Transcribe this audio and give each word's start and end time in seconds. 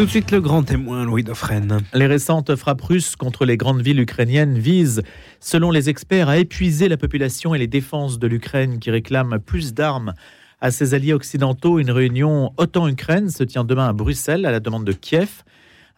Tout 0.00 0.06
de 0.06 0.10
suite, 0.10 0.30
le 0.30 0.40
grand 0.40 0.62
témoin, 0.62 1.04
Louis 1.04 1.22
Dauphren. 1.22 1.82
Les 1.92 2.06
récentes 2.06 2.56
frappes 2.56 2.80
russes 2.80 3.16
contre 3.16 3.44
les 3.44 3.58
grandes 3.58 3.82
villes 3.82 4.00
ukrainiennes 4.00 4.58
visent, 4.58 5.02
selon 5.40 5.70
les 5.70 5.90
experts, 5.90 6.30
à 6.30 6.38
épuiser 6.38 6.88
la 6.88 6.96
population 6.96 7.54
et 7.54 7.58
les 7.58 7.66
défenses 7.66 8.18
de 8.18 8.26
l'Ukraine 8.26 8.78
qui 8.78 8.90
réclament 8.90 9.38
plus 9.38 9.74
d'armes 9.74 10.14
à 10.62 10.70
ses 10.70 10.94
alliés 10.94 11.12
occidentaux. 11.12 11.78
Une 11.78 11.90
réunion 11.90 12.54
OTAN-Ukraine 12.56 13.28
se 13.28 13.44
tient 13.44 13.62
demain 13.62 13.88
à 13.88 13.92
Bruxelles 13.92 14.46
à 14.46 14.50
la 14.50 14.60
demande 14.60 14.86
de 14.86 14.92
Kiev. 14.92 15.42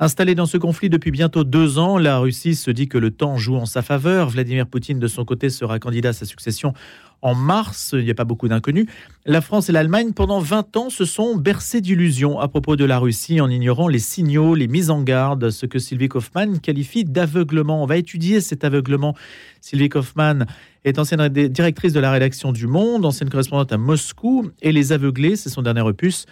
Installée 0.00 0.34
dans 0.34 0.46
ce 0.46 0.56
conflit 0.56 0.90
depuis 0.90 1.12
bientôt 1.12 1.44
deux 1.44 1.78
ans, 1.78 1.96
la 1.96 2.18
Russie 2.18 2.56
se 2.56 2.72
dit 2.72 2.88
que 2.88 2.98
le 2.98 3.12
temps 3.12 3.36
joue 3.36 3.54
en 3.54 3.66
sa 3.66 3.82
faveur. 3.82 4.30
Vladimir 4.30 4.66
Poutine, 4.66 4.98
de 4.98 5.06
son 5.06 5.24
côté, 5.24 5.48
sera 5.48 5.78
candidat 5.78 6.08
à 6.08 6.12
sa 6.12 6.24
succession 6.24 6.72
en 7.22 7.34
mars. 7.34 7.94
Il 7.96 8.04
n'y 8.04 8.10
a 8.10 8.14
pas 8.14 8.24
beaucoup 8.24 8.48
d'inconnus. 8.48 8.86
La 9.24 9.40
France 9.40 9.68
et 9.68 9.72
l'Allemagne, 9.72 10.12
pendant 10.12 10.40
20 10.40 10.76
ans, 10.76 10.90
se 10.90 11.04
sont 11.04 11.36
bercés 11.36 11.80
d'illusions 11.80 12.38
à 12.38 12.48
propos 12.48 12.76
de 12.76 12.84
la 12.84 12.98
Russie 12.98 13.40
en 13.40 13.48
ignorant 13.48 13.88
les 13.88 14.00
signaux, 14.00 14.54
les 14.54 14.68
mises 14.68 14.90
en 14.90 15.02
garde, 15.02 15.50
ce 15.50 15.64
que 15.66 15.78
Sylvie 15.78 16.08
Kaufmann 16.08 16.60
qualifie 16.60 17.04
d'aveuglement. 17.04 17.82
On 17.82 17.86
va 17.86 17.96
étudier 17.96 18.40
cet 18.40 18.64
aveuglement. 18.64 19.14
Sylvie 19.60 19.88
Kaufmann 19.88 20.46
est 20.84 20.98
ancienne 20.98 21.28
directrice 21.28 21.92
de 21.92 22.00
la 22.00 22.10
rédaction 22.10 22.52
du 22.52 22.66
Monde, 22.66 23.06
ancienne 23.06 23.30
correspondante 23.30 23.72
à 23.72 23.78
Moscou, 23.78 24.50
et 24.60 24.72
Les 24.72 24.92
Aveuglés, 24.92 25.36
c'est 25.36 25.50
son 25.50 25.62
dernier 25.62 25.82
opus 25.82 26.26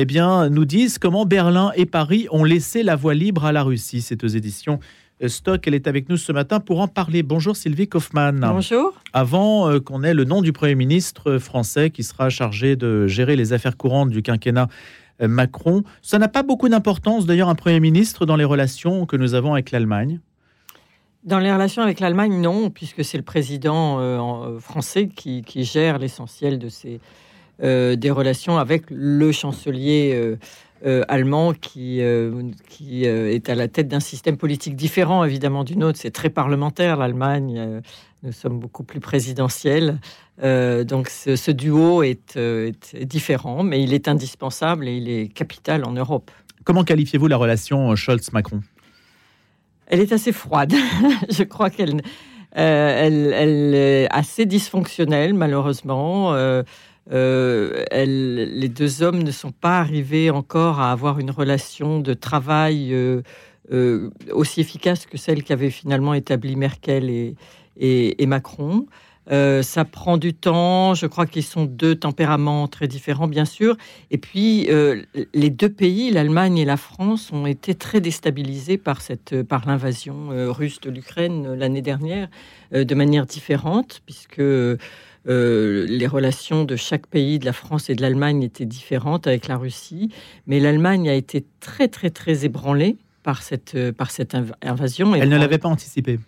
eh 0.00 0.04
bien, 0.04 0.48
nous 0.48 0.64
disent 0.64 0.98
comment 0.98 1.26
Berlin 1.26 1.72
et 1.74 1.84
Paris 1.84 2.28
ont 2.30 2.44
laissé 2.44 2.84
la 2.84 2.94
voie 2.94 3.14
libre 3.14 3.44
à 3.44 3.50
la 3.50 3.64
Russie. 3.64 4.00
C'est 4.00 4.22
aux 4.22 4.28
éditions 4.28 4.78
Stock. 5.26 5.66
Elle 5.66 5.74
est 5.74 5.86
avec 5.86 6.08
nous 6.08 6.16
ce 6.16 6.30
matin 6.32 6.60
pour 6.60 6.80
en 6.80 6.88
parler. 6.88 7.22
Bonjour 7.22 7.56
Sylvie 7.56 7.88
Kaufmann. 7.88 8.40
Bonjour. 8.40 8.92
Avant 9.12 9.68
euh, 9.68 9.80
qu'on 9.80 10.04
ait 10.04 10.14
le 10.14 10.24
nom 10.24 10.42
du 10.42 10.52
Premier 10.52 10.74
ministre 10.74 11.38
français 11.38 11.90
qui 11.90 12.04
sera 12.04 12.30
chargé 12.30 12.76
de 12.76 13.06
gérer 13.06 13.34
les 13.34 13.52
affaires 13.52 13.76
courantes 13.76 14.10
du 14.10 14.22
quinquennat 14.22 14.68
euh, 15.20 15.28
Macron, 15.28 15.82
ça 16.02 16.18
n'a 16.18 16.28
pas 16.28 16.42
beaucoup 16.42 16.68
d'importance 16.68 17.26
d'ailleurs 17.26 17.48
un 17.48 17.56
Premier 17.56 17.80
ministre 17.80 18.26
dans 18.26 18.36
les 18.36 18.44
relations 18.44 19.06
que 19.06 19.16
nous 19.16 19.34
avons 19.34 19.54
avec 19.54 19.72
l'Allemagne? 19.72 20.20
Dans 21.24 21.40
les 21.40 21.52
relations 21.52 21.82
avec 21.82 21.98
l'Allemagne, 21.98 22.40
non, 22.40 22.70
puisque 22.70 23.04
c'est 23.04 23.18
le 23.18 23.24
président 23.24 24.58
français 24.60 25.08
qui, 25.08 25.42
qui 25.42 25.64
gère 25.64 25.98
l'essentiel 25.98 26.60
de 26.60 26.68
ces, 26.68 27.00
euh, 27.60 27.96
des 27.96 28.12
relations 28.12 28.56
avec 28.56 28.84
le 28.88 29.32
chancelier 29.32 30.36
euh, 30.84 31.00
euh, 31.00 31.04
allemand 31.08 31.52
qui, 31.52 32.00
qui 32.68 33.04
est 33.04 33.48
à 33.48 33.54
la 33.54 33.68
tête 33.68 33.88
d'un 33.88 34.00
système 34.00 34.36
politique 34.36 34.76
différent 34.76 35.24
évidemment 35.24 35.64
du 35.64 35.76
nôtre. 35.76 35.98
C'est 36.00 36.10
très 36.10 36.30
parlementaire 36.30 36.96
l'Allemagne. 36.96 37.82
nous 38.22 38.32
sommes 38.32 38.58
beaucoup 38.58 38.84
plus 38.84 39.00
présidentiels. 39.00 39.98
donc 40.42 41.08
ce, 41.08 41.50
duo 41.50 42.02
est, 42.02 42.36
est, 42.36 43.04
différent, 43.04 43.62
mais 43.62 43.82
il 43.82 43.92
est 43.92 44.08
indispensable 44.08 44.88
et 44.88 44.96
il 44.96 45.08
est 45.08 45.28
capital 45.28 45.84
en 45.84 45.92
Europe. 45.92 46.30
Comment 46.64 46.84
qualifiez-vous 46.84 47.28
la 47.28 47.36
relation 47.36 47.94
Scholz-Macron? 47.94 48.60
Elle 49.86 50.00
est 50.00 50.12
assez 50.12 50.32
froide. 50.32 50.74
Je 51.30 51.42
crois 51.42 51.70
qu'elle 51.70 52.02
elle, 52.52 53.32
elle, 53.32 53.74
est 53.74 54.08
assez 54.10 54.46
dysfonctionnelle, 54.46 55.34
malheureusement. 55.34 56.34
Euh, 56.34 56.62
les 57.10 58.68
deux 58.68 59.02
hommes 59.02 59.22
ne 59.22 59.30
sont 59.30 59.52
pas 59.52 59.78
arrivés 59.78 60.30
encore 60.30 60.80
à 60.80 60.92
avoir 60.92 61.18
une 61.18 61.30
relation 61.30 62.00
de 62.00 62.14
travail 62.14 62.92
euh, 62.92 63.22
euh, 63.72 64.10
aussi 64.32 64.60
efficace 64.60 65.06
que 65.06 65.16
celle 65.16 65.42
qu'avaient 65.42 65.70
finalement 65.70 66.14
établie 66.14 66.56
Merkel 66.56 67.10
et, 67.10 67.36
et, 67.76 68.26
Macron. 68.26 68.86
ça 69.28 69.84
prend 69.84 70.16
du 70.16 70.34
temps. 70.34 70.94
Je 70.94 71.06
crois 71.06 71.26
qu'ils 71.26 71.44
sont 71.44 71.64
deux 71.64 71.94
tempéraments 71.94 72.66
très 72.66 72.88
différents, 72.88 73.28
bien 73.28 73.44
sûr. 73.44 73.76
Et 74.10 74.18
puis, 74.18 74.68
les 75.34 75.50
deux 75.50 75.68
pays, 75.68 76.10
l'Allemagne 76.10 76.58
et 76.58 76.64
la 76.64 76.76
France, 76.76 77.30
ont 77.32 77.46
été 77.46 77.74
très 77.74 78.00
déstabilisés 78.00 78.78
par 78.78 79.00
par 79.48 79.66
l'invasion 79.66 80.30
russe 80.50 80.80
de 80.80 80.90
l'Ukraine 80.90 81.54
l'année 81.54 81.82
dernière, 81.82 82.28
de 82.72 82.94
manière 82.94 83.26
différente, 83.26 84.00
puisque 84.06 84.42
euh, 85.28 85.86
les 85.88 86.06
relations 86.06 86.64
de 86.64 86.76
chaque 86.76 87.06
pays, 87.06 87.38
de 87.38 87.44
la 87.44 87.52
France 87.52 87.90
et 87.90 87.94
de 87.94 88.02
l'Allemagne, 88.02 88.42
étaient 88.42 88.64
différentes 88.64 89.26
avec 89.26 89.48
la 89.48 89.56
Russie. 89.56 90.10
Mais 90.46 90.60
l'Allemagne 90.60 91.08
a 91.08 91.14
été 91.14 91.44
très, 91.60 91.88
très, 91.88 92.10
très 92.10 92.44
ébranlée 92.44 92.96
par 93.22 93.42
cette, 93.42 93.74
euh, 93.74 93.92
par 93.92 94.10
cette 94.10 94.34
invasion. 94.62 95.14
Elle 95.14 95.28
ne 95.28 95.36
l'avait 95.36 95.58
pas 95.58 95.68
anticipé. 95.68 96.18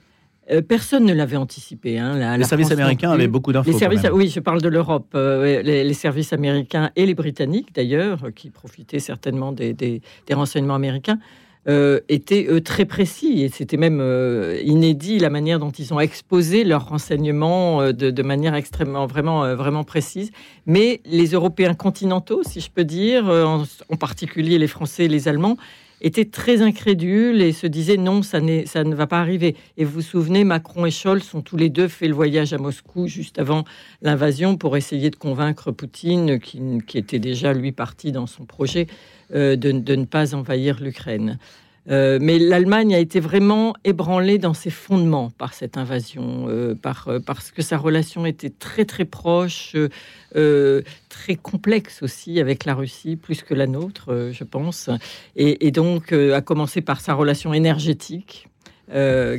Euh, 0.50 0.60
personne 0.60 1.04
ne 1.04 1.14
l'avait 1.14 1.36
anticipé. 1.36 1.98
Hein. 1.98 2.36
les 2.36 2.44
services 2.44 2.72
américains 2.72 3.12
avaient 3.12 3.28
beaucoup 3.28 3.52
d'infos. 3.52 3.70
Oui, 4.12 4.28
je 4.28 4.40
parle 4.40 4.60
de 4.60 4.68
l'Europe. 4.68 5.14
les, 5.14 5.94
services 5.94 6.32
américains 6.32 6.90
et 6.96 7.06
les 7.06 7.14
Britanniques, 7.14 7.74
d'ailleurs, 7.74 8.26
qui 8.34 8.50
profitaient 8.50 8.98
certainement 8.98 9.52
des, 9.52 9.72
des 9.72 10.02
renseignements 10.30 10.74
américains, 10.74 11.18
euh, 11.68 12.00
étaient 12.08 12.48
très 12.62 12.86
précis 12.86 13.42
et 13.42 13.50
c'était 13.50 13.76
même 13.76 14.00
euh, 14.00 14.58
inédit 14.64 15.18
la 15.18 15.28
manière 15.28 15.58
dont 15.58 15.70
ils 15.70 15.92
ont 15.92 16.00
exposé 16.00 16.64
leurs 16.64 16.88
renseignements 16.88 17.82
euh, 17.82 17.92
de, 17.92 18.22
manière 18.22 18.54
extrêmement 18.54 19.06
vraiment 19.06 19.54
vraiment 19.54 19.84
précise. 19.84 20.30
Mais 20.64 21.02
les 21.04 21.32
Européens 21.32 21.74
continentaux, 21.74 22.42
si 22.44 22.60
je 22.60 22.70
peux 22.70 22.84
dire, 22.84 23.26
en, 23.26 23.96
particulier 23.96 24.58
les 24.58 24.68
Français 24.68 25.04
et 25.04 25.08
les 25.08 25.28
Allemands, 25.28 25.58
étaient 26.00 26.24
très 26.24 26.62
incrédules 26.62 27.42
et 27.42 27.52
se 27.52 27.66
disaient 27.66 27.96
non, 27.96 28.22
ça, 28.22 28.38
ça 28.66 28.84
ne 28.84 28.94
va 28.94 29.06
pas 29.06 29.20
arriver. 29.20 29.56
Et 29.76 29.84
vous 29.84 29.92
vous 29.92 30.02
souvenez, 30.02 30.44
Macron 30.44 30.86
et 30.86 30.90
Scholz 30.90 31.34
ont 31.34 31.42
tous 31.42 31.56
les 31.56 31.68
deux 31.68 31.88
fait 31.88 32.08
le 32.08 32.14
voyage 32.14 32.52
à 32.52 32.58
Moscou 32.58 33.06
juste 33.06 33.38
avant 33.38 33.64
l'invasion 34.02 34.56
pour 34.56 34.76
essayer 34.76 35.10
de 35.10 35.16
convaincre 35.16 35.72
Poutine, 35.72 36.40
qui, 36.40 36.60
était 36.94 37.18
déjà 37.18 37.52
lui 37.52 37.72
parti 37.72 38.12
dans 38.12 38.26
son 38.26 38.44
projet 38.44 38.86
euh, 39.34 39.56
de, 39.56 39.72
ne 39.72 40.04
pas 40.04 40.34
envahir 40.34 40.80
l'Ukraine. 40.80 41.38
Euh, 41.88 42.18
mais 42.20 42.38
l'Allemagne 42.38 42.94
a 42.94 42.98
été 42.98 43.20
vraiment 43.20 43.74
ébranlée 43.84 44.38
dans 44.38 44.52
ses 44.52 44.70
fondements 44.70 45.30
par 45.30 45.54
cette 45.54 45.76
invasion, 45.78 46.46
euh, 46.48 46.74
par, 46.74 47.08
parce 47.24 47.50
que 47.50 47.62
sa 47.62 47.78
relation 47.78 48.26
était 48.26 48.50
très 48.50 48.84
très 48.84 49.04
proche, 49.04 49.76
très 51.08 51.36
complexe 51.36 52.02
aussi 52.02 52.38
avec 52.38 52.64
la 52.64 52.74
Russie, 52.74 53.16
plus 53.16 53.42
que 53.42 53.54
la 53.54 53.66
nôtre, 53.66 54.30
je 54.32 54.44
pense. 54.44 54.90
Et, 55.36 55.66
et 55.66 55.70
donc, 55.70 56.12
a 56.12 56.40
commencé 56.40 56.82
par 56.82 57.00
sa 57.00 57.14
relation 57.14 57.52
énergétique, 57.52 58.49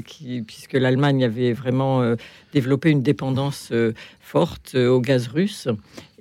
qui, 0.06 0.42
puisque 0.42 0.74
l'Allemagne 0.74 1.24
avait 1.24 1.54
vraiment 1.54 2.16
développé 2.54 2.90
une 2.90 3.02
dépendance 3.02 3.72
forte 4.20 4.76
au 4.76 5.02
gaz 5.02 5.28
russe. 5.28 5.68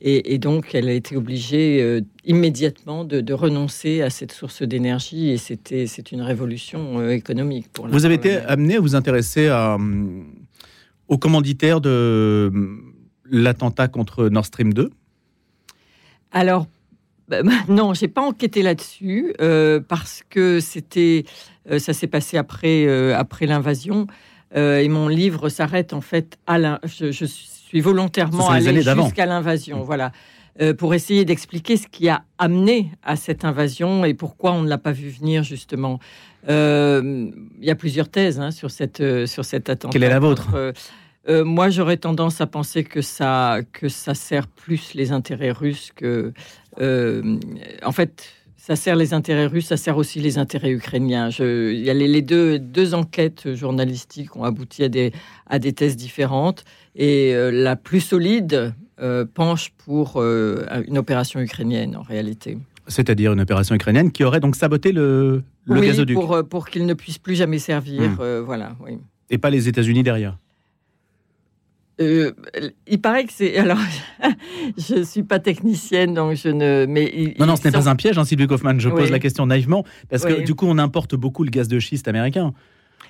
Et, 0.03 0.39
donc, 0.39 0.75
elle 0.75 0.89
a 0.89 0.95
été 0.95 1.15
obligée 1.15 1.83
euh, 1.83 2.01
immédiatement 2.25 3.05
de, 3.05 3.33
renoncer 3.35 4.01
à 4.01 4.09
cette 4.09 4.33
source 4.33 4.63
d'énergie. 4.63 5.29
Et 5.29 5.37
c'était, 5.37 5.87
c'est 5.87 6.11
une 6.11 6.23
révolution 6.23 7.01
euh, 7.01 7.11
économique. 7.11 7.67
Pour 7.71 7.87
vous 7.87 8.07
avez 8.07 8.15
été 8.15 8.39
amené 8.39 8.77
à 8.77 8.81
vous 8.81 8.95
intéresser 8.95 9.49
à, 9.49 9.75
euh, 9.75 10.23
au 11.09 11.19
commanditaire 11.19 11.83
de 11.83 12.51
l'attentat 13.31 13.89
contre 13.89 14.29
Nord 14.29 14.47
Stream 14.47 14.73
2 14.73 14.91
Alors, 16.33 16.67
bah, 17.31 17.43
bah, 17.43 17.53
non, 17.69 17.95
j'ai 17.95 18.09
pas 18.09 18.23
enquêté 18.23 18.63
là-dessus 18.63 19.35
parce 19.89 20.23
que 20.29 20.61
c'était, 20.61 21.25
ça 21.79 21.93
s'est 21.93 22.09
passé 22.09 22.37
après, 22.37 22.87
après 23.15 23.47
l'invasion. 23.47 24.07
et 24.55 24.89
mon 24.89 25.09
livre 25.09 25.49
s'arrête 25.49 25.93
en 25.93 26.01
fait 26.01 26.39
à 26.47 26.59
la. 26.59 26.81
Je, 26.85 27.13
je, 27.13 27.25
suis 27.25 27.81
volontairement 27.81 28.51
allé 28.51 28.83
jusqu'à 28.83 29.27
l'invasion. 29.27 29.83
Voilà. 29.85 30.11
Euh, 30.61 30.75
pour 30.75 30.93
essayer 30.93 31.25
d'expliquer 31.25 31.77
ce 31.77 31.87
qui 31.87 32.09
a 32.09 32.25
amené 32.37 32.91
à 33.03 33.15
cette 33.17 33.45
invasion 33.45 34.05
et 34.05 34.15
pourquoi 34.15 34.53
on 34.53 34.63
ne 34.63 34.69
l'a 34.69 34.79
pas 34.79 34.93
vu 34.93 35.09
venir 35.09 35.45
justement. 35.45 36.01
Euh, 36.49 37.31
il 37.59 37.65
y 37.65 37.71
a 37.71 37.77
plusieurs 37.77 38.09
thèses 38.09 38.41
hein, 38.41 38.51
sur 38.51 38.71
cette 38.71 39.01
euh, 39.01 39.27
sur 39.27 39.45
cet 39.45 39.71
attentat. 39.71 39.93
Quelle 39.93 40.03
est 40.03 40.09
la 40.09 40.19
vôtre? 40.19 40.49
Moi, 41.29 41.71
j'aurais 41.71 41.99
tendance 41.99 42.41
à 42.41 42.49
penser 42.49 42.83
que 42.83 43.03
ça 43.03 43.61
que 43.73 43.89
ça 43.89 44.15
sert 44.15 44.49
plus 44.49 44.95
les 44.95 45.13
intérêts 45.13 45.53
russes 45.53 45.93
que 45.95 46.33
en 46.79 47.93
fait 47.93 48.41
ça 48.61 48.77
sert 48.77 48.95
les 48.95 49.15
intérêts 49.15 49.47
russes, 49.47 49.67
ça 49.67 49.77
sert 49.77 49.97
aussi 49.97 50.21
les 50.21 50.39
intérêts 50.39 50.71
ukrainiens. 50.71 51.31
Je, 51.31 51.73
il 51.73 51.81
y 51.81 51.89
a 51.89 51.95
les, 51.95 52.23
deux, 52.23 52.59
deux, 52.59 52.95
enquêtes 52.95 53.55
journalistiques 53.55 54.37
ont 54.37 54.45
abouti 54.45 54.85
à 54.85 54.89
des, 54.89 55.13
à 55.47 55.59
des 55.59 55.73
thèses 55.73 55.97
différentes. 55.97 56.65
Et 56.95 57.35
euh, 57.35 57.51
la 57.51 57.75
plus 57.75 58.01
solide 58.01 58.75
euh, 59.01 59.25
penche 59.25 59.73
pour 59.85 60.19
euh, 60.19 60.67
une 60.87 60.99
opération 60.99 61.41
ukrainienne, 61.41 61.97
en 61.97 62.03
réalité. 62.03 62.59
C'est-à-dire 62.87 63.33
une 63.33 63.41
opération 63.41 63.75
ukrainienne 63.75 64.13
qui 64.13 64.25
aurait 64.25 64.41
donc 64.41 64.57
saboté 64.57 64.93
le, 64.93 65.43
le 65.65 65.81
gazoduc 65.81 66.15
pour, 66.15 66.47
pour 66.49 66.69
qu'il 66.69 66.85
ne 66.85 66.95
puisse 66.95 67.19
plus 67.19 67.35
jamais 67.37 67.59
servir. 67.59 68.03
Hmm. 68.03 68.41
voilà, 68.45 68.77
oui. 68.85 68.99
Et 69.31 69.39
pas 69.39 69.51
les 69.51 69.69
États-Unis 69.69 70.03
derrière 70.03 70.37
euh, 72.01 72.33
il 72.87 73.01
paraît 73.01 73.25
que 73.25 73.33
c'est. 73.33 73.57
Alors, 73.57 73.79
je 74.79 75.03
suis 75.03 75.23
pas 75.23 75.39
technicienne, 75.39 76.15
donc 76.15 76.37
je 76.37 76.49
ne. 76.49 76.87
Mais 76.89 77.35
non, 77.39 77.47
non, 77.47 77.57
ce 77.57 77.65
n'est 77.65 77.73
pas 77.73 77.89
un 77.89 77.97
piège, 77.97 78.19
hein, 78.19 78.25
Sylvie 78.25 78.47
Kaufmann. 78.47 78.81
Je 78.81 78.89
pose 78.89 79.11
la 79.11 79.19
question 79.19 79.47
naïvement 79.47 79.85
parce 80.09 80.25
que 80.25 80.45
du 80.45 80.55
coup, 80.55 80.67
on 80.67 80.79
importe 80.79 81.15
beaucoup 81.15 81.45
le 81.45 81.51
gaz 81.51 81.69
de 81.69 81.79
schiste 81.79 82.09
américain. 82.09 82.53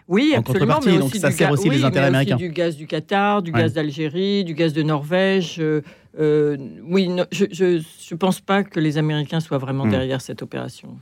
Oui, 0.08 0.34
absolument. 0.36 0.80
Mais 0.84 0.98
donc 0.98 1.14
ça 1.14 1.30
sert 1.30 1.50
aussi 1.52 1.68
les 1.68 1.84
intérêts 1.84 2.08
américains. 2.08 2.36
du 2.36 2.50
gaz 2.50 2.76
du 2.76 2.86
Qatar, 2.86 3.42
du 3.42 3.52
gaz 3.52 3.74
d'Algérie, 3.74 4.44
du 4.44 4.54
gaz 4.54 4.72
de 4.72 4.82
Norvège. 4.82 5.56
Euh, 5.60 5.82
euh, 6.18 6.56
oui, 6.88 7.08
je 7.30 7.74
ne 7.74 8.16
pense 8.16 8.40
pas 8.40 8.64
que 8.64 8.80
les 8.80 8.98
Américains 8.98 9.38
soient 9.38 9.58
vraiment 9.58 9.86
hmm. 9.86 9.90
derrière 9.90 10.20
cette 10.20 10.42
opération. 10.42 10.96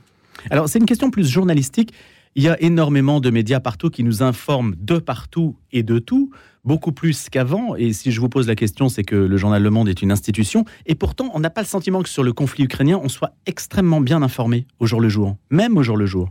Alors, 0.51 0.69
c'est 0.69 0.79
une 0.79 0.85
question 0.85 1.09
plus 1.09 1.27
journalistique. 1.27 1.93
Il 2.35 2.43
y 2.43 2.47
a 2.47 2.61
énormément 2.61 3.19
de 3.19 3.31
médias 3.31 3.59
partout 3.59 3.89
qui 3.89 4.03
nous 4.03 4.21
informent 4.21 4.75
de 4.77 4.99
partout 4.99 5.57
et 5.71 5.83
de 5.83 5.97
tout, 5.97 6.29
beaucoup 6.63 6.91
plus 6.91 7.27
qu'avant. 7.29 7.75
Et 7.75 7.91
si 7.91 8.11
je 8.11 8.21
vous 8.21 8.29
pose 8.29 8.47
la 8.47 8.55
question, 8.55 8.87
c'est 8.87 9.03
que 9.03 9.15
le 9.15 9.37
journal 9.37 9.63
Le 9.63 9.69
Monde 9.71 9.89
est 9.89 10.01
une 10.01 10.11
institution. 10.11 10.63
Et 10.85 10.95
pourtant, 10.95 11.31
on 11.33 11.39
n'a 11.39 11.49
pas 11.49 11.61
le 11.61 11.67
sentiment 11.67 12.03
que 12.03 12.09
sur 12.09 12.23
le 12.23 12.31
conflit 12.31 12.65
ukrainien, 12.65 12.99
on 13.01 13.09
soit 13.09 13.33
extrêmement 13.45 13.99
bien 13.99 14.21
informé 14.21 14.67
au 14.79 14.85
jour 14.85 15.01
le 15.01 15.09
jour, 15.09 15.37
même 15.49 15.75
au 15.75 15.83
jour 15.83 15.97
le 15.97 16.05
jour. 16.05 16.29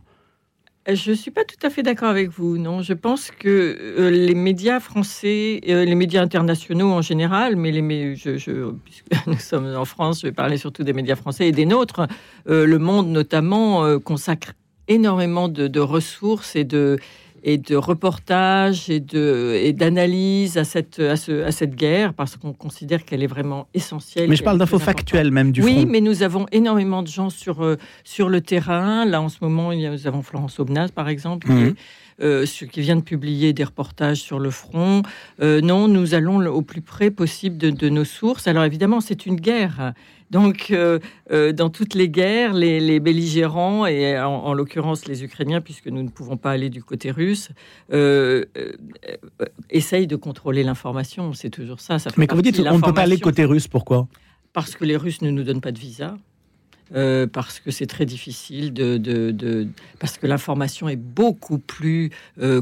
Je 0.91 1.11
ne 1.11 1.17
suis 1.17 1.31
pas 1.31 1.45
tout 1.45 1.67
à 1.67 1.69
fait 1.69 1.83
d'accord 1.83 2.09
avec 2.09 2.31
vous, 2.31 2.57
non. 2.57 2.81
Je 2.81 2.95
pense 2.95 3.31
que 3.31 3.77
euh, 3.79 4.09
les 4.09 4.35
médias 4.35 4.81
français, 4.81 5.61
euh, 5.69 5.85
les 5.85 5.95
médias 5.95 6.23
internationaux 6.23 6.93
en 6.93 7.03
général, 7.03 7.57
mais 7.57 7.73
les, 7.73 8.17
je, 8.17 8.71
puisque 8.85 9.05
nous 9.27 9.39
sommes 9.39 9.75
en 9.77 9.85
France, 9.85 10.23
je 10.23 10.29
vais 10.29 10.33
parler 10.33 10.57
surtout 10.57 10.85
des 10.85 10.95
médias 10.95 11.17
français 11.17 11.49
et 11.49 11.53
des 11.53 11.67
nôtres, 11.67 12.07
euh, 12.49 12.65
le 12.65 12.79
monde 12.79 13.09
notamment 13.09 13.99
consacre 14.01 14.53
énormément 14.89 15.49
de, 15.49 15.81
ressources 15.81 16.57
et 16.57 16.65
de, 16.65 16.99
et 17.43 17.59
de 17.59 17.77
reportages 17.77 18.91
et 18.91 19.01
de 19.01 19.55
et 19.55 20.59
à 20.59 20.65
cette 20.65 20.99
à, 20.99 21.17
ce, 21.17 21.45
à, 21.45 21.53
cette 21.53 21.75
guerre 21.75 22.15
parce 22.15 22.37
qu'on 22.37 22.53
considère 22.53 23.05
qu'elle 23.05 23.23
est 23.23 23.29
vraiment 23.29 23.69
essentielle. 23.75 24.29
Mais 24.29 24.37
je 24.37 24.43
parle 24.43 24.59
d'infos 24.59 24.79
factuelles 24.79 25.31
même 25.31 25.53
du 25.53 25.63
oui, 25.63 25.81
front. 25.81 25.87
Mais 25.87 26.01
nous 26.01 26.23
avons 26.23 26.47
énormément 26.53 27.03
de 27.03 27.09
gens 27.09 27.31
sur 27.31 27.63
euh, 27.63 27.77
sur 28.05 28.29
le 28.29 28.41
terrain. 28.41 29.05
Là 29.05 29.21
en 29.23 29.29
ce 29.29 29.39
moment, 29.41 29.73
nous 29.73 30.07
avons 30.07 30.23
Florence 30.23 30.59
Aubenas 30.59 30.89
par 30.89 31.09
exemple. 31.09 31.47
Qui, 31.47 31.53
mhm. 31.53 31.75
Euh, 32.21 32.47
qui 32.47 32.81
vient 32.81 32.97
de 32.97 33.03
publier 33.03 33.53
des 33.53 33.65
reportages 33.65 34.21
sur 34.21 34.39
le 34.39 34.51
front. 34.51 35.03
Euh, 35.41 35.61
non, 35.61 35.89
nous 35.89 36.15
allons 36.15 36.45
au 36.47 36.63
plus 36.63 36.83
près 36.83 37.11
possible 37.11 37.59
de, 37.59 37.71
de 37.71 37.89
nos 37.89 38.05
sources. 38.05 38.47
Alors 38.47 38.65
évidemment, 38.65 39.01
c'est 39.01 39.27
une 39.27 39.37
guerre. 39.37 39.95
Donc, 40.31 40.67
euh, 40.71 40.99
euh, 41.31 41.53
dans 41.53 41.71
toutes 41.71 41.95
les 41.95 42.09
guerres, 42.09 42.53
les, 42.53 43.01
belligérants, 43.01 43.87
et 43.87 44.19
en, 44.19 44.53
l'occurrence 44.53 45.07
les 45.07 45.25
Ukrainiens, 45.25 45.61
puisque 45.61 45.87
nous 45.87 46.03
ne 46.03 46.09
pouvons 46.09 46.37
pas 46.37 46.51
aller 46.51 46.69
du 46.69 46.83
côté 46.83 47.11
russe, 47.11 47.51
euh, 47.93 48.45
essayent 49.71 50.07
de 50.07 50.17
contrôler 50.17 50.63
l'information. 50.63 51.33
C'est 51.33 51.51
toujours 51.51 51.81
ça. 51.81 51.99
ça 51.99 52.11
Mais 52.17 52.27
quand 52.27 52.37
vous 52.37 52.43
dites 52.43 52.61
on 52.61 52.77
ne 52.77 52.83
peut 52.83 52.93
pas 52.93 53.03
aller 53.03 53.19
côté 53.19 53.45
russe, 53.45 53.69
pourquoi? 53.69 54.07
Parce 54.53 54.75
que 54.75 54.85
les 54.85 54.97
Russes 54.97 55.23
ne 55.23 55.31
nous 55.31 55.45
donnent 55.45 55.61
pas 55.61 55.73
de 55.73 55.79
visa. 55.79 56.17
Parce 56.91 57.61
que 57.61 57.71
c'est 57.71 57.87
très 57.87 58.07
difficile 58.07 58.73
de, 58.73 59.69
parce 59.99 60.19
que 60.19 60.27
l'information 60.27 60.89
est 60.89 60.97
beaucoup 60.97 61.59
plus 61.59 62.11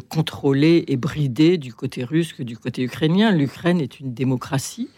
contrôlée 0.09 0.85
et 0.89 0.97
bridée 0.97 1.59
du 1.59 1.73
côté 1.73 2.05
russe 2.05 2.33
que 2.33 2.43
du 2.43 2.57
côté 2.57 2.83
ukrainien. 2.83 3.31
L'Ukraine 3.31 3.81
est 3.81 4.01
une 4.01 4.15
démocratie. 4.15 4.89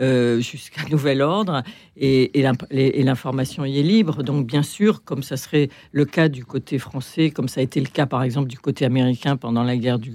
Euh, 0.00 0.40
jusqu'à 0.40 0.82
nouvel 0.90 1.22
ordre 1.22 1.62
et, 1.96 2.32
l'information 2.34 3.64
y 3.64 3.78
est 3.78 3.84
libre. 3.84 4.24
Donc, 4.24 4.44
bien 4.44 4.64
sûr, 4.64 5.04
comme 5.04 5.22
ça 5.22 5.36
serait 5.36 5.68
le 5.92 6.04
cas 6.04 6.28
du 6.28 6.44
côté 6.44 6.80
français, 6.80 7.30
comme 7.30 7.46
ça 7.46 7.60
a 7.60 7.62
été 7.62 7.78
le 7.78 7.86
cas 7.86 8.06
par 8.06 8.24
exemple 8.24 8.48
du 8.48 8.58
côté 8.58 8.84
américain 8.84 9.36
pendant 9.36 9.62
la 9.62 9.76
guerre 9.76 10.00
du 10.00 10.10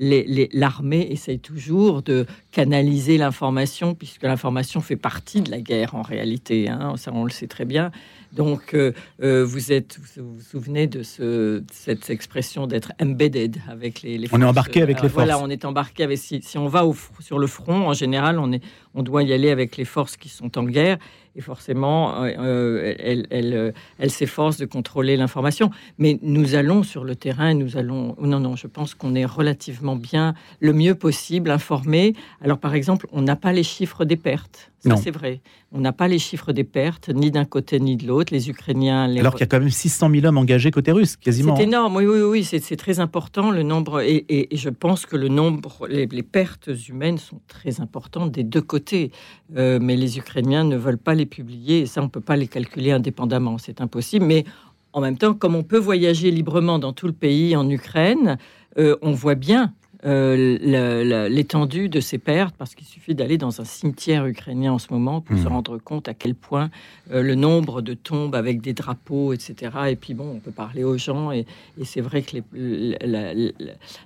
l'armée 0.00 1.08
essaye 1.10 1.38
toujours 1.38 2.02
de 2.02 2.26
canaliser 2.52 3.18
l'information, 3.18 3.94
puisque 3.94 4.22
l'information 4.22 4.80
fait 4.80 4.96
partie 4.96 5.42
de 5.42 5.50
la 5.50 5.60
guerre 5.60 5.94
en 5.94 6.02
réalité. 6.02 6.68
Hein, 6.68 6.94
ça, 6.96 7.12
on 7.14 7.24
le 7.24 7.30
sait 7.30 7.46
très 7.46 7.66
bien. 7.66 7.90
Donc, 8.32 8.74
euh, 8.74 8.92
euh, 9.22 9.44
vous 9.44 9.72
êtes, 9.72 9.98
vous 10.16 10.36
vous 10.36 10.40
souvenez 10.40 10.86
de 10.86 11.02
ce, 11.02 11.62
cette 11.70 12.10
expression 12.10 12.66
d'être 12.66 12.92
embedded 13.00 13.58
avec 13.68 14.02
les, 14.02 14.26
On 14.32 14.40
est 14.40 14.44
embarqué 14.44 14.82
avec 14.82 15.02
les 15.02 15.08
forces. 15.08 15.14
Voilà, 15.14 15.38
on 15.38 15.50
est 15.50 15.64
embarqué 15.64 16.04
avec. 16.04 16.18
Si, 16.18 16.40
si 16.42 16.56
on 16.56 16.68
va 16.68 16.86
au, 16.86 16.96
sur 17.20 17.38
le 17.38 17.46
front, 17.46 17.88
en 17.88 17.92
général, 17.92 18.38
on 18.38 18.52
est, 18.52 18.62
on 18.94 19.02
doit 19.02 19.22
y 19.22 19.32
aller 19.32 19.50
avec 19.50 19.76
les 19.76 19.84
forces 19.84 20.16
qui 20.16 20.28
sont 20.28 20.56
en 20.58 20.64
guerre 20.64 20.98
et 21.36 21.40
forcément, 21.40 22.24
euh, 22.24 22.32
euh, 22.38 22.94
elle, 22.98 23.54
euh, 23.54 23.72
elle, 23.98 24.10
s'efforce 24.10 24.56
de 24.56 24.66
contrôler 24.66 25.16
l'information. 25.16 25.70
Mais 25.98 26.18
nous 26.22 26.56
allons 26.56 26.82
sur 26.82 27.04
le 27.04 27.14
terrain, 27.14 27.54
nous 27.54 27.76
allons. 27.76 28.16
Non, 28.20 28.40
non, 28.40 28.56
je 28.56 28.66
pense 28.66 28.94
qu'on 28.94 29.14
est 29.14 29.24
relativement 29.24 29.94
bien, 29.94 30.34
le 30.58 30.72
mieux 30.72 30.96
possible 30.96 31.50
informé. 31.50 32.14
Alors, 32.40 32.58
par 32.58 32.74
exemple, 32.74 33.06
on 33.12 33.22
n'a 33.22 33.36
pas 33.36 33.52
les 33.52 33.62
chiffres 33.62 34.04
des 34.04 34.16
pertes. 34.16 34.72
Ça, 34.82 34.96
c'est 34.96 35.10
vrai. 35.10 35.42
On 35.72 35.80
n'a 35.80 35.92
pas 35.92 36.08
les 36.08 36.18
chiffres 36.18 36.52
des 36.52 36.64
pertes, 36.64 37.10
ni 37.10 37.30
d'un 37.30 37.44
côté 37.44 37.78
ni 37.78 37.96
de 37.96 38.06
l'autre. 38.06 38.32
Les 38.32 38.48
Ukrainiens. 38.48 39.06
Les... 39.06 39.20
Alors 39.20 39.34
qu'il 39.34 39.42
y 39.42 39.44
a 39.44 39.46
quand 39.46 39.60
même 39.60 39.68
600 39.68 40.10
000 40.10 40.24
hommes 40.24 40.38
engagés 40.38 40.70
côté 40.70 40.90
russe, 40.90 41.16
quasiment. 41.16 41.54
C'est 41.54 41.64
énorme, 41.64 41.96
oui, 41.96 42.06
oui, 42.06 42.22
oui, 42.22 42.44
c'est 42.44 42.76
très 42.76 42.98
important 42.98 43.50
le 43.50 43.62
nombre. 43.62 44.00
Et, 44.00 44.48
je 44.52 44.70
pense 44.70 45.04
que 45.04 45.16
le 45.16 45.28
nombre, 45.28 45.86
les, 45.86 46.06
pertes 46.22 46.70
humaines 46.88 47.18
sont 47.18 47.40
très 47.46 47.82
importantes 47.82 48.32
des 48.32 48.42
deux 48.42 48.62
côtés. 48.62 49.12
mais 49.54 49.96
les 49.96 50.16
Ukrainiens 50.16 50.64
ne 50.64 50.76
veulent 50.76 50.96
pas 50.96 51.14
les 51.14 51.19
publier, 51.26 51.80
et 51.80 51.86
ça, 51.86 52.00
on 52.00 52.04
ne 52.04 52.10
peut 52.10 52.20
pas 52.20 52.36
les 52.36 52.48
calculer 52.48 52.92
indépendamment, 52.92 53.58
c'est 53.58 53.80
impossible. 53.80 54.26
Mais 54.26 54.44
en 54.92 55.00
même 55.00 55.16
temps, 55.16 55.34
comme 55.34 55.54
on 55.54 55.62
peut 55.62 55.78
voyager 55.78 56.30
librement 56.30 56.78
dans 56.78 56.92
tout 56.92 57.06
le 57.06 57.12
pays, 57.12 57.56
en 57.56 57.68
Ukraine, 57.68 58.38
euh, 58.78 58.96
on 59.02 59.12
voit 59.12 59.34
bien 59.34 59.72
euh, 60.06 61.28
l'étendue 61.28 61.88
de 61.88 62.00
ces 62.00 62.18
pertes, 62.18 62.56
parce 62.56 62.74
qu'il 62.74 62.86
suffit 62.86 63.14
d'aller 63.14 63.36
dans 63.36 63.60
un 63.60 63.64
cimetière 63.64 64.24
ukrainien 64.26 64.72
en 64.72 64.78
ce 64.78 64.88
moment 64.90 65.20
pour 65.20 65.36
se 65.36 65.44
hmm. 65.44 65.48
rendre 65.48 65.78
compte 65.78 66.08
à 66.08 66.14
quel 66.14 66.34
point 66.34 66.70
euh, 67.12 67.22
le 67.22 67.34
nombre 67.34 67.82
de 67.82 67.94
tombes 67.94 68.34
avec 68.34 68.62
des 68.62 68.72
drapeaux, 68.72 69.32
etc. 69.32 69.72
Et 69.90 69.96
puis 69.96 70.14
bon, 70.14 70.32
on 70.36 70.38
peut 70.38 70.52
parler 70.52 70.84
aux 70.84 70.96
gens, 70.96 71.32
et, 71.32 71.44
et 71.78 71.84
c'est 71.84 72.00
vrai 72.00 72.22
que 72.22 72.38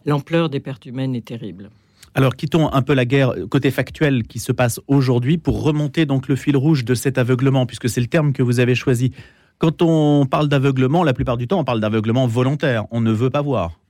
l'ampleur 0.05 0.49
des 0.49 0.61
pertes 0.61 0.85
humaines 0.87 1.15
est 1.15 1.25
terrible. 1.25 1.71
Alors 2.15 2.37
quittons 2.37 2.73
un 2.73 2.83
peu 2.83 2.95
la 2.95 3.05
guerre 3.05 3.35
côté 3.51 3.71
factuel 3.71 4.23
qui 4.23 4.39
se 4.39 4.53
passe 4.53 4.81
aujourd'hui 4.87 5.37
pour 5.37 5.63
remonter 5.63 6.07
donc 6.07 6.29
le 6.29 6.37
fil 6.37 6.57
rouge 6.57 6.85
de 6.85 6.95
cet 6.95 7.19
aveuglement, 7.19 7.67
puisque 7.67 7.89
c'est 7.89 8.01
le 8.01 8.07
terme 8.07 8.33
que 8.33 8.43
vous 8.43 8.61
avez 8.61 8.77
choisi. 8.77 9.13
Quand 9.59 9.83
on 9.83 10.27
parle 10.27 10.49
d'aveuglement, 10.49 11.03
la 11.03 11.13
plupart 11.13 11.37
du 11.37 11.49
temps, 11.49 11.59
on 11.59 11.65
parle 11.65 11.81
d'aveuglement 11.81 12.27
volontaire. 12.27 12.85
On 12.91 13.01
ne 13.01 13.13
veut 13.13 13.31
pas 13.31 13.43
voir. 13.43 13.81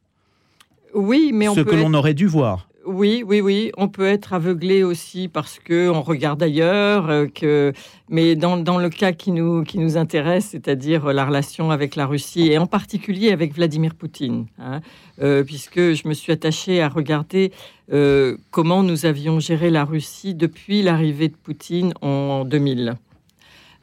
Oui, 0.95 1.33
mais 1.35 1.49
on 1.49 1.55
ce 1.55 1.61
que 1.61 1.75
l'on 1.75 1.93
aurait 1.93 2.15
dû 2.15 2.27
voir. 2.27 2.69
Oui, 2.87 3.25
oui, 3.27 3.41
oui. 3.41 3.73
On 3.77 3.89
peut 3.89 4.07
être 4.07 4.33
aveuglé 4.33 4.83
aussi 4.83 5.29
parce 5.29 5.59
que 5.59 5.89
on 5.89 6.03
regarde 6.03 6.43
ailleurs. 6.43 7.09
Euh. 7.09 7.73
Mais 8.11 8.37
dans, 8.37 8.57
le 8.57 8.89
cas 8.91 9.13
qui 9.13 9.33
nous, 9.33 9.65
qui 9.65 9.79
intéresse, 9.97 10.49
c'est-à-dire 10.51 11.13
la 11.13 11.25
relation 11.25 11.71
avec 11.71 11.97
la 11.97 12.07
Russie 12.07 12.53
et 12.53 12.59
en 12.59 12.67
particulier 12.67 13.33
avec 13.33 13.55
Vladimir 13.55 13.95
Poutine, 13.95 14.47
hein, 14.59 14.81
euh, 15.23 15.43
puisque 15.43 15.95
je 15.95 16.07
me 16.07 16.13
suis 16.13 16.33
attachée 16.33 16.83
à 16.83 16.89
regarder 16.89 17.53
euh, 17.93 18.37
comment 18.51 18.83
nous 18.83 19.07
avions 19.07 19.41
géré 19.41 19.71
la 19.71 19.85
Russie 19.85 20.35
depuis 20.35 20.83
l'arrivée 20.83 21.29
de 21.29 21.37
Poutine 21.37 21.95
en 22.03 22.45
2000. 22.45 22.97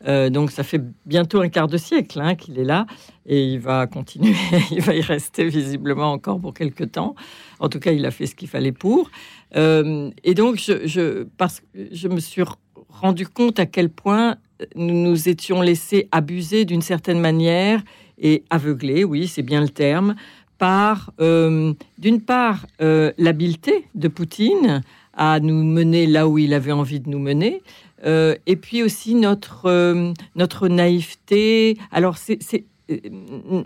Donc 0.06 0.52
ça 0.52 0.64
fait 0.64 0.82
bientôt 1.06 1.42
un 1.42 1.50
quart 1.50 1.68
de 1.68 1.78
siècle 1.78 2.20
hein, 2.22 2.36
qu'il 2.36 2.58
est 2.58 2.64
là 2.64 2.86
et 3.26 3.54
il 3.54 3.60
va 3.60 3.88
continuer, 3.88 4.36
il 4.72 4.82
va 4.82 4.96
y 4.96 5.02
rester 5.02 5.48
visiblement 5.48 6.12
encore 6.12 6.40
pour 6.40 6.54
quelques 6.54 6.92
temps. 6.92 7.16
En 7.60 7.70
tout 7.70 7.80
cas, 7.80 7.92
il 7.92 8.06
a 8.06 8.12
fait 8.12 8.26
ce 8.26 8.36
qu'il 8.36 8.48
fallait 8.48 8.72
pour. 8.72 9.10
Euh, 9.56 10.10
et 10.24 10.34
donc, 10.34 10.58
je, 10.58 11.24
parce, 11.38 11.62
je 11.92 12.08
me 12.08 12.20
suis 12.20 12.44
rendu 12.90 13.28
compte 13.28 13.60
à 13.60 13.66
quel 13.66 13.90
point 13.90 14.38
nous 14.76 15.10
nous 15.10 15.30
étions 15.30 15.62
laissés 15.62 16.08
abuser 16.12 16.66
d'une 16.66 16.82
certaine 16.82 17.20
manière 17.20 17.82
et 18.18 18.44
aveuglés, 18.50 19.04
oui, 19.04 19.28
c'est 19.28 19.42
bien 19.42 19.62
le 19.62 19.70
terme, 19.70 20.16
par, 20.58 21.12
euh, 21.20 21.74
d'une 21.98 22.22
part, 22.22 22.68
euh, 22.82 23.12
l'habileté 23.18 23.88
de 23.96 24.08
Poutine 24.08 24.84
à 25.14 25.40
nous 25.40 25.64
mener 25.64 26.08
là 26.08 26.28
où 26.28 26.38
il 26.38 26.54
avait 26.54 26.72
envie 26.72 27.00
de 27.00 27.10
nous 27.10 27.20
mener, 27.20 27.62
et 28.04 28.56
puis 28.56 28.82
aussi 28.82 29.14
notre, 29.14 30.14
notre 30.36 30.68
naïveté. 30.68 31.78
Alors, 31.92 32.18
c'est 32.18 32.40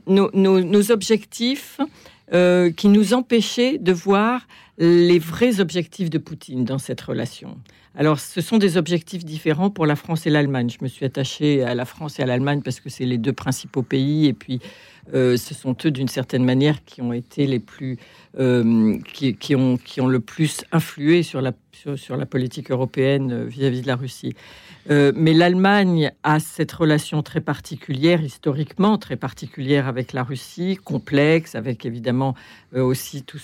nos, 0.07 0.29
nos, 0.33 0.91
objectifs 0.91 1.79
euh, 2.33 2.71
qui 2.71 2.87
nous 2.87 3.13
empêchaient 3.13 3.77
de 3.77 3.91
voir 3.91 4.47
les 4.77 5.19
vrais 5.19 5.59
objectifs 5.59 6.09
de 6.09 6.17
Poutine 6.17 6.65
dans 6.65 6.77
cette 6.77 7.01
relation. 7.01 7.57
Alors, 7.97 8.19
ce 8.19 8.41
sont 8.41 8.57
des 8.57 8.75
objectifs 8.75 9.23
différents 9.23 9.69
pour 9.69 9.85
la 9.85 9.95
France 9.95 10.27
et 10.27 10.29
l'Allemagne. 10.29 10.69
Je 10.69 10.83
me 10.83 10.89
suis 10.89 11.05
attachée 11.05 11.63
à 11.63 11.75
la 11.75 11.85
France 11.85 12.19
et 12.19 12.23
à 12.23 12.25
l'Allemagne 12.25 12.61
parce 12.61 12.81
que 12.81 12.89
c'est 12.89 13.05
les 13.05 13.17
deux 13.17 13.31
principaux 13.31 13.83
pays, 13.83 14.25
et 14.25 14.33
puis 14.33 14.59
euh, 15.13 15.37
ce 15.37 15.53
sont 15.53 15.75
eux, 15.85 15.91
d'une 15.91 16.07
certaine 16.07 16.43
manière, 16.43 16.83
qui 16.83 17.01
ont 17.01 17.13
été 17.13 17.45
les 17.45 17.59
plus, 17.59 17.97
euh, 18.39 18.63
le 18.63 20.17
plus 20.17 20.63
influé 20.71 21.23
sur 21.23 21.41
la, 21.41 21.51
sur, 21.95 22.17
politique 22.25 22.71
européenne 22.71 23.45
vis-à-vis 23.45 23.81
de 23.81 23.87
la 23.87 23.95
Russie. 23.95 24.33
Euh, 24.91 25.11
mais 25.15 25.33
l'Allemagne 25.33 26.11
a 26.23 26.39
cette 26.39 26.71
relation 26.71 27.23
très 27.23 27.41
particulière, 27.41 28.23
historiquement 28.23 28.97
très 28.97 29.15
particulière 29.15 29.87
avec 29.87 30.13
la 30.13 30.23
Russie, 30.23 30.77
complexe, 30.83 31.55
avec 31.55 31.85
évidemment 31.85 32.35
euh, 32.75 32.83
aussi 32.83 33.23
tout, 33.23 33.39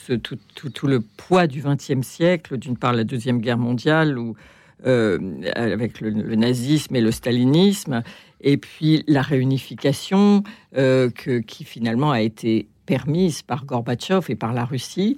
le 0.87 0.99
poids 0.99 1.47
du 1.47 1.63
XXe 1.63 2.05
siècle, 2.05 2.57
d'une 2.57 2.77
part 2.77 2.93
la 2.93 3.03
Deuxième 3.03 3.39
Guerre 3.39 3.57
mondiale, 3.57 4.19
ou, 4.19 4.35
euh, 4.85 5.17
avec 5.55 6.01
le, 6.01 6.11
nazisme 6.35 6.95
et 6.95 7.01
le 7.01 7.11
stalinisme, 7.11 8.03
et 8.41 8.57
puis 8.57 9.03
la 9.07 9.21
réunification 9.21 10.43
que, 10.73 11.39
qui 11.39 11.63
finalement 11.63 12.11
a 12.11 12.21
été 12.21 12.67
permise 12.87 13.43
par 13.43 13.65
Gorbatchev 13.65 14.25
et 14.29 14.35
par 14.35 14.53
la 14.53 14.65
Russie, 14.65 15.15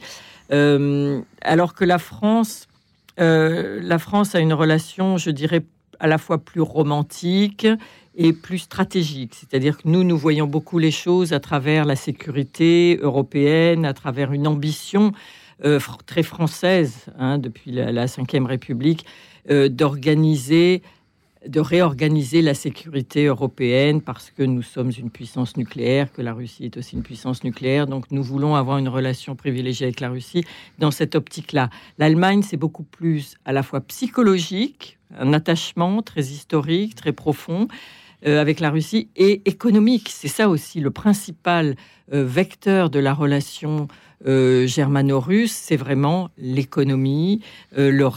alors 0.49 1.73
que 1.73 1.85
la 1.85 1.99
France... 1.99 2.67
la 3.17 3.99
France 3.99 4.35
a 4.35 4.39
une 4.39 4.53
relation, 4.53 5.17
je 5.17 5.29
dirais, 5.29 5.63
à 5.99 6.07
la 6.07 6.17
fois 6.17 6.37
plus 6.37 6.61
romantique 6.61 7.65
est 8.15 8.33
plus 8.33 8.59
stratégique. 8.59 9.33
C'est-à-dire 9.33 9.77
que 9.77 9.87
nous, 9.87 10.03
nous 10.03 10.17
voyons 10.17 10.47
beaucoup 10.47 10.77
les 10.77 10.91
choses 10.91 11.33
à 11.33 11.39
travers 11.39 11.85
la 11.85 11.95
sécurité 11.95 12.99
européenne, 13.01 13.85
à 13.85 13.93
travers 13.93 14.33
une 14.33 14.47
ambition 14.47 15.13
euh, 15.65 15.79
très 16.05 16.23
française 16.23 17.05
hein, 17.17 17.37
depuis 17.37 17.71
la, 17.71 18.05
Ve 18.05 18.45
République 18.45 19.05
euh, 19.49 19.69
d'organiser 19.69 20.81
de 21.47 21.59
réorganiser 21.59 22.41
la 22.41 22.53
sécurité 22.53 23.25
européenne 23.25 24.01
parce 24.01 24.31
que 24.31 24.43
nous 24.43 24.61
sommes 24.61 24.91
une 24.97 25.09
puissance 25.09 25.57
nucléaire, 25.57 26.11
que 26.11 26.21
la 26.21 26.33
Russie 26.33 26.65
est 26.65 26.77
aussi 26.77 26.95
une 26.95 27.03
puissance 27.03 27.43
nucléaire. 27.43 27.87
Donc 27.87 28.11
nous 28.11 28.23
voulons 28.23 28.55
avoir 28.55 28.77
une 28.77 28.87
relation 28.87 29.35
privilégiée 29.35 29.87
avec 29.87 29.99
la 29.99 30.09
Russie 30.09 30.45
dans 30.79 30.91
cette 30.91 31.15
optique-là. 31.15 31.69
L'Allemagne, 31.97 32.43
c'est 32.43 32.57
beaucoup 32.57 32.83
plus 32.83 33.35
à 33.45 33.51
la 33.51 33.63
fois 33.63 33.81
psychologique, 33.81 34.97
un 35.17 35.33
attachement 35.33 36.01
très 36.01 36.21
historique, 36.21 36.95
très 36.95 37.11
profond. 37.11 37.67
Euh, 38.25 38.39
avec 38.39 38.61
la 38.61 38.69
Russie 38.69 39.09
et 39.17 39.41
économique. 39.45 40.09
C'est 40.09 40.29
ça 40.29 40.47
aussi 40.47 40.79
le 40.79 40.91
principal 40.91 41.75
euh, 42.11 42.25
vecteur 42.25 42.89
de 42.89 42.99
la 42.99 43.13
relation 43.13 43.87
euh, 44.27 44.67
germano-russe, 44.67 45.51
c'est 45.51 45.75
vraiment 45.75 46.29
l'économie. 46.37 47.41
Euh, 47.77 48.09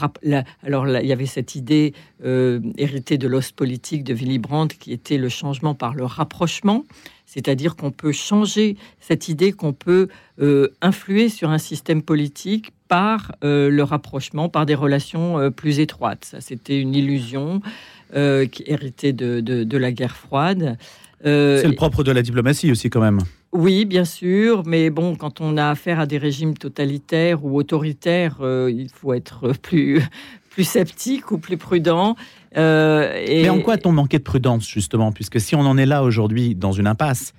alors 0.62 0.88
il 0.88 1.06
y 1.06 1.12
avait 1.12 1.26
cette 1.26 1.54
idée 1.54 1.92
héritée 2.22 3.18
de 3.18 3.28
l'os 3.28 3.52
politique 3.52 4.04
de 4.04 4.14
Willy 4.14 4.38
Brandt 4.38 4.76
qui 4.78 4.92
était 4.92 5.18
le 5.18 5.28
changement 5.28 5.74
par 5.74 5.94
le 5.94 6.04
rapprochement, 6.04 6.84
c'est-à-dire 7.26 7.74
qu'on 7.76 7.90
peut 7.90 8.12
changer 8.12 8.76
cette 9.00 9.28
idée 9.28 9.52
qu'on 9.52 9.72
peut 9.72 10.08
influer 10.80 11.28
sur 11.28 11.50
un 11.50 11.58
système 11.58 12.02
politique 12.02 12.72
par 12.88 13.32
le 13.42 13.82
rapprochement, 13.82 14.48
par 14.48 14.66
des 14.66 14.74
relations 14.74 15.50
plus 15.50 15.80
étroites. 15.80 16.24
Ça, 16.24 16.40
c'était 16.40 16.80
une 16.80 16.94
illusion 16.94 17.60
qui 18.12 18.64
héritée 18.66 19.12
de, 19.12 19.40
de, 19.40 19.78
la 19.78 19.92
guerre 19.92 20.16
froide. 20.16 20.78
c'est 21.22 21.66
le 21.66 21.74
propre 21.74 22.02
de 22.02 22.12
la 22.12 22.22
diplomatie 22.22 22.70
aussi, 22.70 22.90
quand 22.90 23.00
même. 23.00 23.18
Oui, 23.56 23.86
bien 23.86 24.04
sûr, 24.04 24.64
mais 24.66 24.90
bon, 24.90 25.16
quand 25.16 25.40
on 25.40 25.56
a 25.56 25.70
affaire 25.70 25.98
à 25.98 26.06
des 26.06 26.18
régimes 26.18 26.58
totalitaires 26.58 27.42
ou 27.42 27.56
autoritaires, 27.56 28.36
euh, 28.42 28.70
il 28.70 28.90
faut 28.90 29.14
être 29.14 29.52
plus, 29.62 30.02
plus 30.50 30.64
sceptique 30.64 31.30
ou 31.30 31.38
plus 31.38 31.56
prudent. 31.56 32.16
Euh, 32.58 33.24
mais 33.26 33.48
en 33.48 33.60
quoi 33.60 33.74
a-t-on 33.74 33.92
manqué 33.92 34.18
de 34.18 34.24
prudence, 34.24 34.68
justement 34.68 35.10
Puisque 35.10 35.40
si 35.40 35.54
on 35.54 35.60
en 35.60 35.78
est 35.78 35.86
là 35.86 36.02
aujourd'hui 36.02 36.54
dans 36.54 36.72
une 36.72 36.86
impasse, 36.86 37.32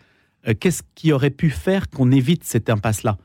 euh, 0.48 0.56
qu'est-ce 0.60 0.82
qui 0.96 1.12
aurait 1.12 1.30
pu 1.30 1.52
faire 1.52 1.88
qu'on 1.88 2.12
évite 2.12 2.44
cette 2.44 2.70
impasse-là? 2.70 3.18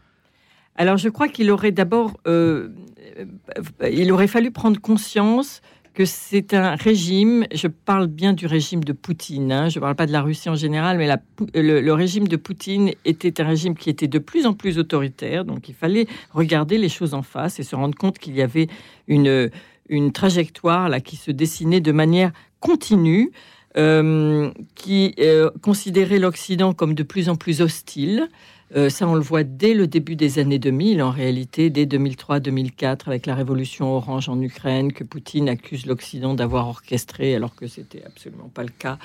Alors 0.76 0.98
je 0.98 1.08
crois 1.08 1.28
qu'il 1.28 1.50
aurait 1.50 1.72
d'abord, 1.72 2.18
il 2.26 4.12
aurait 4.12 4.26
fallu 4.26 4.50
prendre 4.50 4.80
conscience 4.80 5.60
que 5.94 6.04
c'est 6.04 6.54
un 6.54 6.74
régime, 6.74 7.46
je 7.52 7.68
parle 7.68 8.06
bien 8.06 8.32
du 8.32 8.46
régime 8.46 8.82
de 8.82 8.92
Poutine, 8.92 9.52
hein, 9.52 9.68
je 9.68 9.78
ne 9.78 9.80
parle 9.80 9.94
pas 9.94 10.06
de 10.06 10.12
la 10.12 10.22
Russie 10.22 10.48
en 10.48 10.54
général, 10.54 10.96
mais 10.96 11.08
le, 11.54 11.92
régime 11.92 12.28
de 12.28 12.36
Poutine 12.36 12.92
était 13.04 13.40
un 13.40 13.46
régime 13.46 13.76
qui 13.76 13.90
était 13.90 14.08
de 14.08 14.18
plus 14.18 14.46
en 14.46 14.54
plus 14.54 14.78
autoritaire, 14.78 15.44
donc 15.44 15.68
il 15.68 15.74
fallait 15.74 16.06
regarder 16.32 16.78
les 16.78 16.88
choses 16.88 17.12
en 17.12 17.22
face 17.22 17.60
et 17.60 17.62
se 17.62 17.76
rendre 17.76 17.94
compte 17.96 18.18
qu'il 18.18 18.34
y 18.34 18.42
avait 18.42 18.68
une, 19.06 19.50
une 19.88 20.12
trajectoire 20.12 20.88
là, 20.88 21.00
qui 21.00 21.16
se 21.16 21.30
dessinait 21.30 21.80
de 21.80 21.92
manière 21.92 22.32
continue. 22.60 23.30
Euh, 23.78 24.50
qui 24.74 25.14
euh, 25.18 25.50
considérait 25.62 26.18
l'Occident 26.18 26.74
comme 26.74 26.92
de 26.92 27.02
plus 27.02 27.30
en 27.30 27.36
plus 27.36 27.62
hostile, 27.62 28.28
euh, 28.74 28.88
ça, 28.88 29.06
on 29.06 29.14
le 29.14 29.20
voit 29.20 29.44
dès 29.44 29.74
le 29.74 29.86
début 29.86 30.16
des 30.16 30.38
années 30.38 30.58
2000, 30.58 31.02
en 31.02 31.10
réalité, 31.10 31.68
dès 31.68 31.84
2003-2004, 31.84 33.00
avec 33.06 33.26
la 33.26 33.34
révolution 33.34 33.94
orange 33.94 34.28
en 34.28 34.40
Ukraine, 34.40 34.92
que 34.92 35.04
Poutine 35.04 35.48
accuse 35.48 35.84
l'Occident 35.84 36.34
d'avoir 36.34 36.68
orchestré, 36.68 37.34
alors 37.34 37.54
que 37.54 37.66
c'était 37.66 38.02
absolument 38.04 38.50
pas 38.52 38.62
le 38.62 38.70
cas. 38.70 38.98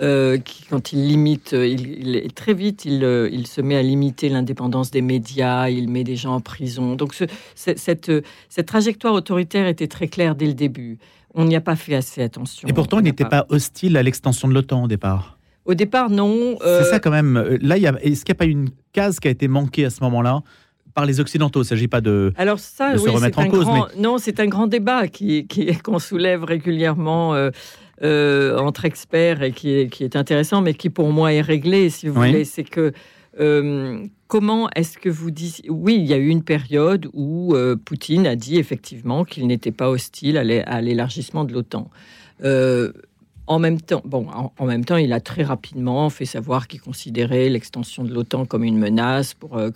Euh, 0.00 0.38
qui, 0.38 0.64
quand 0.64 0.92
il 0.92 1.08
limite, 1.08 1.52
il, 1.52 2.32
très 2.32 2.54
vite, 2.54 2.86
euh, 2.86 3.28
il, 3.32 3.48
se 3.48 3.60
met 3.60 3.76
à 3.76 3.82
limiter 3.82 4.28
l'indépendance 4.28 4.92
des 4.92 5.02
médias, 5.02 5.68
il 5.68 5.88
met 5.88 6.04
des 6.04 6.16
gens 6.16 6.34
en 6.34 6.40
prison. 6.40 6.94
Donc, 6.94 7.14
cette, 7.56 8.12
cette 8.48 8.66
trajectoire 8.66 9.14
autoritaire 9.14 9.66
était 9.66 9.88
très 9.88 10.06
claire 10.06 10.36
dès 10.36 10.46
le 10.46 10.54
début. 10.54 10.98
On 11.34 11.44
n'y 11.44 11.56
a 11.56 11.60
pas 11.60 11.76
fait 11.76 11.94
assez 11.94 12.22
attention. 12.22 12.68
Et 12.68 12.72
pourtant, 12.72 13.00
il 13.00 13.04
n'était 13.04 13.24
pas 13.24 13.46
hostile 13.48 13.96
à 13.96 14.02
l'extension 14.02 14.46
de 14.48 14.54
l'OTAN 14.54 14.84
au 14.84 14.88
départ. 14.88 15.37
Au 15.68 15.74
départ, 15.74 16.08
non. 16.08 16.56
C'est 16.62 16.84
ça 16.84 16.98
quand 16.98 17.10
même. 17.10 17.58
Là, 17.60 17.76
est-ce 17.76 18.24
qu'il 18.24 18.32
n'y 18.32 18.36
a 18.36 18.40
pas 18.40 18.46
une 18.46 18.70
case 18.94 19.20
qui 19.20 19.28
a 19.28 19.30
été 19.30 19.48
manquée 19.48 19.84
à 19.84 19.90
ce 19.90 20.02
moment-là 20.02 20.40
par 20.94 21.04
les 21.04 21.20
Occidentaux? 21.20 21.60
Il 21.60 21.64
ne 21.64 21.68
s'agit 21.68 21.88
pas 21.88 22.00
de, 22.00 22.32
Alors 22.38 22.58
ça, 22.58 22.96
se 22.96 23.06
remettre 23.06 23.38
en 23.38 23.48
cause. 23.48 23.66
Non, 23.98 24.16
c'est 24.16 24.40
un 24.40 24.46
grand 24.46 24.66
débat 24.66 25.08
qui, 25.08 25.46
qu'on 25.84 25.98
soulève 25.98 26.42
régulièrement 26.42 27.34
euh, 27.34 27.50
euh, 28.02 28.56
entre 28.58 28.86
experts 28.86 29.42
et 29.42 29.52
qui 29.52 29.72
est, 29.74 29.88
qui 29.90 30.04
est, 30.04 30.16
intéressant, 30.16 30.62
mais 30.62 30.72
qui 30.72 30.88
pour 30.88 31.12
moi 31.12 31.34
est 31.34 31.42
réglé, 31.42 31.90
si 31.90 32.08
vous 32.08 32.14
voulez. 32.14 32.46
C'est 32.46 32.64
que 32.64 32.94
euh, 33.38 34.06
comment 34.26 34.70
est-ce 34.74 34.96
que 34.96 35.10
vous 35.10 35.30
dites 35.30 35.60
Oui, 35.68 35.96
il 35.98 36.06
y 36.06 36.14
a 36.14 36.16
eu 36.16 36.28
une 36.28 36.44
période 36.44 37.10
où 37.12 37.54
Poutine 37.84 38.26
a 38.26 38.36
dit 38.36 38.56
effectivement 38.56 39.26
qu'il 39.26 39.46
n'était 39.46 39.70
pas 39.70 39.90
hostile 39.90 40.38
à 40.38 40.80
l'élargissement 40.80 41.44
de 41.44 41.52
l'OTAN. 41.52 41.90
En 43.48 43.58
même 43.58 43.80
temps, 43.80 44.96
il 44.96 45.12
a 45.14 45.20
très 45.20 45.42
rapidement 45.42 46.10
fait 46.10 46.26
savoir 46.26 46.68
qu'il 46.68 46.82
considérait 46.82 47.48
l'extension 47.48 48.04
de 48.04 48.12
l'OTAN 48.12 48.44
comme 48.44 48.62
une 48.62 48.78
menace 48.78 49.32
pour, 49.32 49.56
euh, 49.56 49.70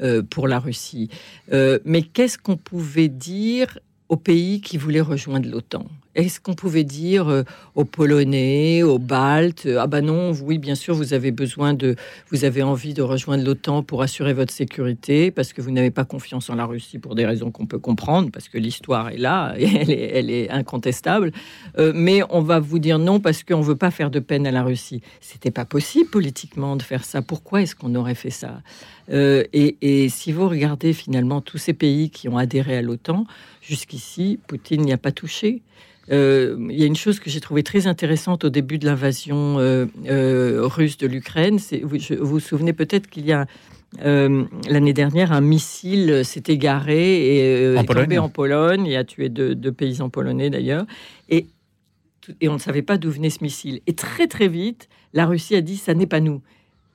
euh, 0.00 0.22
la 0.46 0.58
Russie. 0.58 1.08
Euh, 1.52 1.78
mais 1.86 2.02
qu'est-ce 2.02 2.36
qu'on 2.36 2.58
pouvait 2.58 3.08
dire 3.08 3.78
aux 4.10 4.18
pays 4.18 4.60
qui 4.60 4.76
voulaient 4.76 5.00
rejoindre 5.00 5.48
l'OTAN? 5.48 5.86
Est-ce 6.14 6.40
qu'on 6.40 6.54
pouvait 6.54 6.84
dire 6.84 7.28
euh, 7.28 7.42
aux 7.74 7.84
Polonais, 7.84 8.82
aux 8.82 8.98
Baltes, 8.98 9.68
ah 9.78 9.86
ben 9.86 10.02
non, 10.02 10.32
oui, 10.42 10.58
bien 10.58 10.74
sûr, 10.74 10.94
vous 10.94 11.12
avez 11.12 11.30
besoin 11.30 11.74
de, 11.74 11.96
vous 12.30 12.44
avez 12.44 12.62
envie 12.62 12.94
de 12.94 13.02
rejoindre 13.02 13.44
l'OTAN 13.44 13.82
pour 13.82 14.02
assurer 14.02 14.32
votre 14.32 14.52
sécurité, 14.52 15.30
parce 15.30 15.52
que 15.52 15.60
vous 15.60 15.70
n'avez 15.70 15.90
pas 15.90 16.04
confiance 16.04 16.50
en 16.50 16.54
la 16.54 16.66
Russie 16.66 16.98
pour 16.98 17.14
des 17.14 17.26
raisons 17.26 17.50
qu'on 17.50 17.66
peut 17.66 17.78
comprendre, 17.78 18.30
parce 18.32 18.48
que 18.48 18.58
l'histoire 18.58 19.10
est 19.10 19.18
là, 19.18 19.54
et 19.58 19.64
elle 20.14 20.30
est, 20.30 20.50
incontestable. 20.50 21.32
Euh, 21.78 21.92
mais 21.94 22.22
on 22.30 22.40
va 22.40 22.60
vous 22.60 22.78
dire 22.78 22.98
non 22.98 23.18
parce 23.18 23.42
qu'on 23.42 23.60
veut 23.60 23.76
pas 23.76 23.90
faire 23.90 24.10
de 24.10 24.20
peine 24.20 24.46
à 24.46 24.50
la 24.50 24.62
Russie. 24.62 25.00
C'était 25.20 25.50
pas 25.50 25.64
possible 25.64 26.08
politiquement 26.10 26.76
de 26.76 26.82
faire 26.82 27.04
ça. 27.04 27.22
Pourquoi 27.22 27.62
est-ce 27.62 27.74
qu'on 27.74 27.94
aurait 27.94 28.14
fait 28.14 28.30
ça? 28.30 28.62
Euh, 29.10 29.44
et, 29.52 29.76
et 29.80 30.08
si 30.08 30.32
vous 30.32 30.48
regardez 30.48 30.92
finalement 30.92 31.40
tous 31.40 31.58
ces 31.58 31.72
pays 31.72 32.10
qui 32.10 32.28
ont 32.28 32.38
adhéré 32.38 32.76
à 32.76 32.82
l'OTAN, 32.82 33.26
jusqu'ici, 33.60 34.38
Poutine 34.46 34.82
n'y 34.82 34.92
a 34.92 34.98
pas 34.98 35.12
touché. 35.12 35.62
Euh, 36.10 36.56
il 36.70 36.78
y 36.78 36.82
a 36.82 36.86
une 36.86 36.96
chose 36.96 37.20
que 37.20 37.30
j'ai 37.30 37.40
trouvée 37.40 37.62
très 37.62 37.86
intéressante 37.86 38.44
au 38.44 38.50
début 38.50 38.78
de 38.78 38.86
l'invasion 38.86 39.58
euh, 39.58 39.86
euh, 40.06 40.60
russe 40.64 40.98
de 40.98 41.06
l'Ukraine. 41.06 41.58
Vous, 41.82 41.88
vous 41.88 42.26
vous 42.26 42.40
souvenez 42.40 42.72
peut-être 42.72 43.08
qu'il 43.08 43.26
y 43.26 43.32
a 43.32 43.46
l'année 44.00 44.92
dernière 44.92 45.30
un 45.30 45.40
missile 45.40 46.24
s'est 46.24 46.42
égaré 46.48 46.98
et 46.98 47.74
est 47.74 47.84
tombé 47.86 48.18
en 48.18 48.28
Pologne 48.28 48.86
et 48.86 48.96
a 48.96 49.04
tué 49.04 49.28
deux, 49.28 49.54
paysans 49.70 50.08
polonais 50.08 50.50
d'ailleurs. 50.50 50.84
Et, 51.28 51.46
et 52.40 52.48
on 52.48 52.54
ne 52.54 52.58
savait 52.58 52.82
pas 52.82 52.98
d'où 52.98 53.08
venait 53.08 53.30
ce 53.30 53.44
missile. 53.44 53.82
Et 53.86 53.94
très 53.94 54.26
très 54.26 54.48
vite, 54.48 54.88
la 55.12 55.26
Russie 55.26 55.54
a 55.54 55.60
dit 55.60 55.76
ça 55.76 55.94
n'est 55.94 56.08
pas 56.08 56.18
nous 56.18 56.42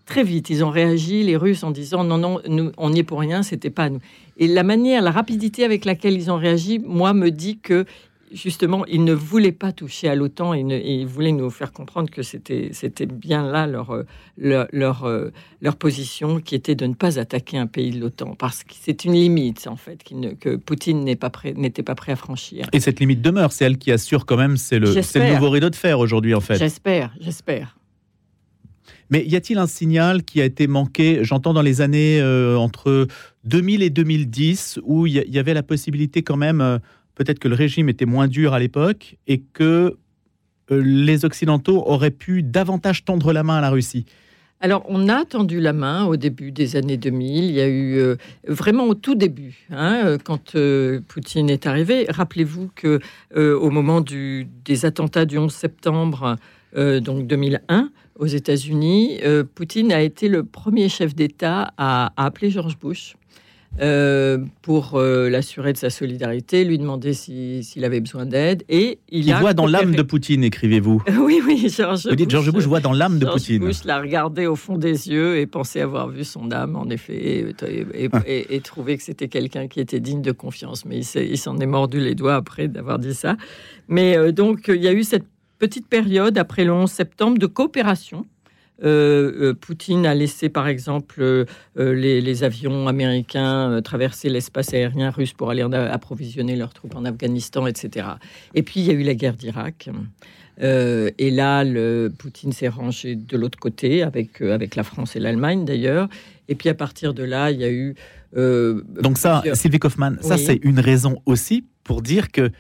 très 0.10 0.24
vite. 0.24 0.50
Ils 0.50 0.66
ont 0.66 0.72
réagi, 0.72 1.24
les 1.24 1.38
Russes, 1.38 1.64
en 1.64 1.72
disant 1.72 2.04
non, 2.04 2.18
non, 2.18 2.42
nous, 2.50 2.72
on 2.78 2.90
n'y 2.90 3.00
est 3.00 3.04
pour 3.04 3.20
rien, 3.20 3.44
c'était 3.44 3.70
pas 3.70 3.90
nous. 3.90 4.00
Et 4.38 4.48
la 4.48 4.64
manière, 4.64 5.02
la 5.02 5.12
rapidité 5.12 5.64
avec 5.64 5.86
laquelle 5.86 6.16
ils 6.16 6.32
ont 6.32 6.38
réagi, 6.38 6.80
moi, 6.80 7.14
me 7.14 7.30
dit 7.30 7.60
que 7.60 7.86
justement, 8.32 8.86
ils 8.86 9.04
ne 9.04 9.14
voulaient 9.14 9.52
pas 9.52 9.72
toucher 9.72 10.10
à 10.10 10.16
l'OTAN 10.16 10.54
et, 10.54 10.62
ils 10.62 11.08
voulaient 11.08 11.32
nous 11.32 11.50
faire 11.50 11.72
comprendre 11.72 12.10
que 12.10 12.22
c'était 12.22 13.06
bien 13.06 13.50
là 13.50 13.68
leur, 13.68 13.92
euh, 13.92 14.04
leur, 14.38 15.04
euh, 15.04 15.30
leur, 15.62 15.76
position, 15.76 16.40
qui 16.40 16.56
était 16.56 16.76
de 16.76 16.86
ne 16.86 16.94
pas 16.94 17.20
attaquer 17.20 17.58
un 17.58 17.68
pays 17.68 17.92
de 17.92 18.00
l'OTAN, 18.00 18.36
parce 18.38 18.64
que 18.64 18.74
c'est 18.80 19.06
une 19.06 19.14
limite, 19.14 19.68
en 19.68 19.76
fait, 19.76 20.04
que 20.40 20.56
Poutine 20.56 21.04
n'était 21.04 21.16
pas, 21.16 21.30
prêt, 21.30 21.54
pas 21.86 21.96
prêt 21.96 22.12
à 22.12 22.16
franchir. 22.16 22.68
Et 22.74 22.80
cette 22.80 23.00
limite 23.00 23.22
demeure, 23.22 23.52
c'est 23.52 23.66
elle 23.66 23.78
qui 23.78 23.92
assure 23.92 24.26
quand 24.26 24.38
même, 24.38 24.58
c'est 24.58 24.80
le, 24.80 24.94
le 24.94 25.34
nouveau 25.34 25.50
rideau 25.50 25.70
de 25.70 25.76
fer 25.76 26.00
aujourd'hui, 26.00 26.34
en 26.34 26.42
fait. 26.42 26.58
J'espère, 26.58 27.14
j'espère. 27.20 27.76
Mais 29.10 29.26
y 29.26 29.36
a-t-il 29.36 29.58
un 29.58 29.68
signal 29.68 30.24
qui 30.24 30.40
a 30.40 30.46
été 30.46 30.68
manqué? 30.68 31.20
J'entends 31.24 31.54
dans 31.54 31.64
les 31.64 31.82
années 31.82 32.22
euh, 32.22 32.56
entre 32.58 33.08
2000 33.46 33.82
et 33.82 33.90
2010, 33.90 34.80
où 34.84 35.08
il 35.08 35.14
y, 35.14 35.40
avait 35.40 35.56
la 35.56 35.64
possibilité 35.64 36.22
quand 36.22 36.38
même 36.38 36.80
peut-être 37.20 37.40
que 37.40 37.50
le 37.50 37.56
régime 37.56 37.90
était 37.90 38.06
moins 38.06 38.30
dur 38.30 38.54
à 38.54 38.60
l'époque 38.60 39.18
et 39.28 39.42
que 39.42 39.98
euh, 40.72 40.82
les 40.82 41.26
Occidentaux 41.26 41.84
auraient 41.86 42.12
pu 42.12 42.44
davantage 42.44 43.04
tendre 43.04 43.34
la 43.34 43.44
main 43.44 43.58
à 43.58 43.62
la 43.62 43.70
Russie. 43.70 44.06
Alors, 44.62 44.86
on 44.88 45.10
a 45.10 45.26
tendu 45.26 45.60
la 45.60 45.74
main 45.74 46.06
au 46.06 46.16
début 46.16 46.54
des 46.54 46.78
années 46.78 46.96
2000. 46.96 47.44
Il 47.44 47.52
y 47.52 47.60
a 47.60 47.68
eu 47.68 47.98
euh, 47.98 48.16
vraiment 48.48 48.86
au 48.86 48.94
tout 48.94 49.16
début, 49.16 49.68
hein, 49.70 50.02
euh, 50.06 50.18
quand 50.24 50.56
Poutine 51.10 51.50
est 51.50 51.68
arrivé. 51.68 52.06
Rappelez-vous 52.08 52.72
que 52.74 53.00
au 53.36 53.70
moment 53.70 54.02
des 54.02 54.86
attentats 54.86 55.26
du 55.26 55.38
11 55.38 55.54
septembre, 55.54 56.38
donc 56.76 57.28
2001, 57.28 57.90
aux 58.18 58.28
États-Unis, 58.28 59.20
Poutine 59.56 59.92
a 59.92 60.02
été 60.02 60.30
le 60.30 60.44
premier 60.44 60.88
chef 60.88 61.16
d'État 61.16 61.74
à, 61.78 62.14
à 62.16 62.26
appeler 62.26 62.50
George 62.50 62.78
Bush 62.78 63.16
euh, 63.82 64.38
pour 64.62 64.96
euh, 64.96 65.30
l'assurer 65.30 65.74
de 65.74 65.78
sa 65.78 65.90
solidarité, 65.90 66.64
lui 66.66 66.78
demander 66.78 67.14
si- 67.14 67.64
s'il 67.64 67.86
avait 67.86 68.00
besoin 68.02 68.26
d'aide. 68.26 68.64
Et 68.70 69.00
il, 69.10 69.26
Il 69.26 69.32
a 69.34 69.40
voit 69.40 69.54
dans 69.54 69.66
l'âme 69.68 69.96
de 69.96 70.02
Poutine, 70.02 70.44
écrivez-vous. 70.44 71.02
Oui, 71.22 71.42
oui, 71.46 71.70
George 71.70 72.08
Vous 72.08 72.16
dites 72.16 72.30
George 72.30 72.52
Bush 72.52 72.66
voit 72.66 72.80
dans 72.80 72.94
l'âme 72.94 73.20
de 73.20 73.26
Poutine. 73.26 73.60
Bush 73.60 73.84
l'a 73.86 74.00
regardé 74.00 74.48
au 74.48 74.56
fond 74.56 74.78
des 74.78 75.10
yeux 75.10 75.38
et 75.38 75.46
pensait 75.46 75.82
avoir 75.82 76.10
vu 76.10 76.24
son 76.24 76.52
âme, 76.52 76.76
en 76.76 76.90
effet, 76.90 77.16
et, 77.16 77.46
et, 77.94 78.10
et- 78.26 78.56
et 78.56 78.60
trouvé 78.62 78.98
que 78.98 79.04
c'était 79.04 79.28
quelqu'un 79.28 79.68
qui 79.68 79.80
était 79.80 80.00
digne 80.00 80.22
de 80.22 80.32
confiance. 80.32 80.86
Mais 80.86 81.00
il 81.00 81.38
s'en 81.38 81.58
est 81.60 81.66
mordu 81.66 82.00
les 82.00 82.16
doigts 82.16 82.36
après 82.36 82.68
d'avoir 82.68 83.00
dit 83.00 83.14
ça. 83.14 83.38
Mais 83.88 84.18
euh, 84.18 84.32
donc, 84.32 84.66
il 84.68 84.82
y 84.84 84.88
a 84.88 84.94
eu 84.94 85.04
cette 85.04 85.26
petite 85.58 85.88
période 85.88 86.38
après 86.38 86.64
le 86.64 86.72
11 86.72 86.90
septembre 86.90 87.38
de 87.38 87.46
coopération. 87.46 88.26
Euh, 88.84 89.50
euh, 89.50 89.54
Poutine 89.54 90.06
a 90.06 90.16
laissé, 90.16 90.50
par 90.50 90.68
exemple, 90.68 91.22
euh, 91.22 91.46
les, 91.76 92.22
les 92.22 92.44
avions 92.44 92.88
américains 92.88 93.82
traverser 93.84 94.30
l'espace 94.30 94.74
aérien 94.74 95.10
russe 95.10 95.34
pour 95.34 95.50
aller 95.50 95.62
approvisionner 95.62 96.56
leurs 96.56 96.74
troupes 96.74 96.96
en 96.96 97.06
Afghanistan, 97.06 97.68
etc. 97.68 98.08
Et 98.54 98.64
puis, 98.64 98.82
il 98.82 98.86
y 98.86 98.90
a 98.90 98.94
eu 98.94 99.04
la 99.04 99.16
guerre 99.16 99.36
d'Irak. 99.36 99.90
Et 100.62 101.32
là, 101.32 101.64
le, 101.64 102.12
Poutine 102.18 102.52
s'est 102.52 102.68
rangé 102.68 103.16
de 103.16 103.38
l'autre 103.38 103.60
côté, 103.60 104.04
avec, 104.04 104.42
avec 104.42 104.76
la 104.76 104.84
France 104.84 105.16
et 105.16 105.20
l'Allemagne 105.20 105.66
d'ailleurs. 105.66 106.10
Et 106.48 106.56
puis, 106.56 106.70
à 106.70 106.74
partir 106.74 107.14
de 107.14 107.24
là, 107.24 107.52
il 107.52 107.60
y 107.60 107.64
a 107.64 107.72
eu... 107.72 107.96
Donc 108.36 109.18
ça, 109.18 109.42
Sylvie 109.54 109.80
Kaufmann, 109.80 110.18
ça 110.22 110.38
c'est 110.38 110.60
une 110.62 110.80
raison 110.80 111.22
aussi 111.26 111.66
pour 111.84 112.02
dire 112.02 112.32
que, 112.32 112.52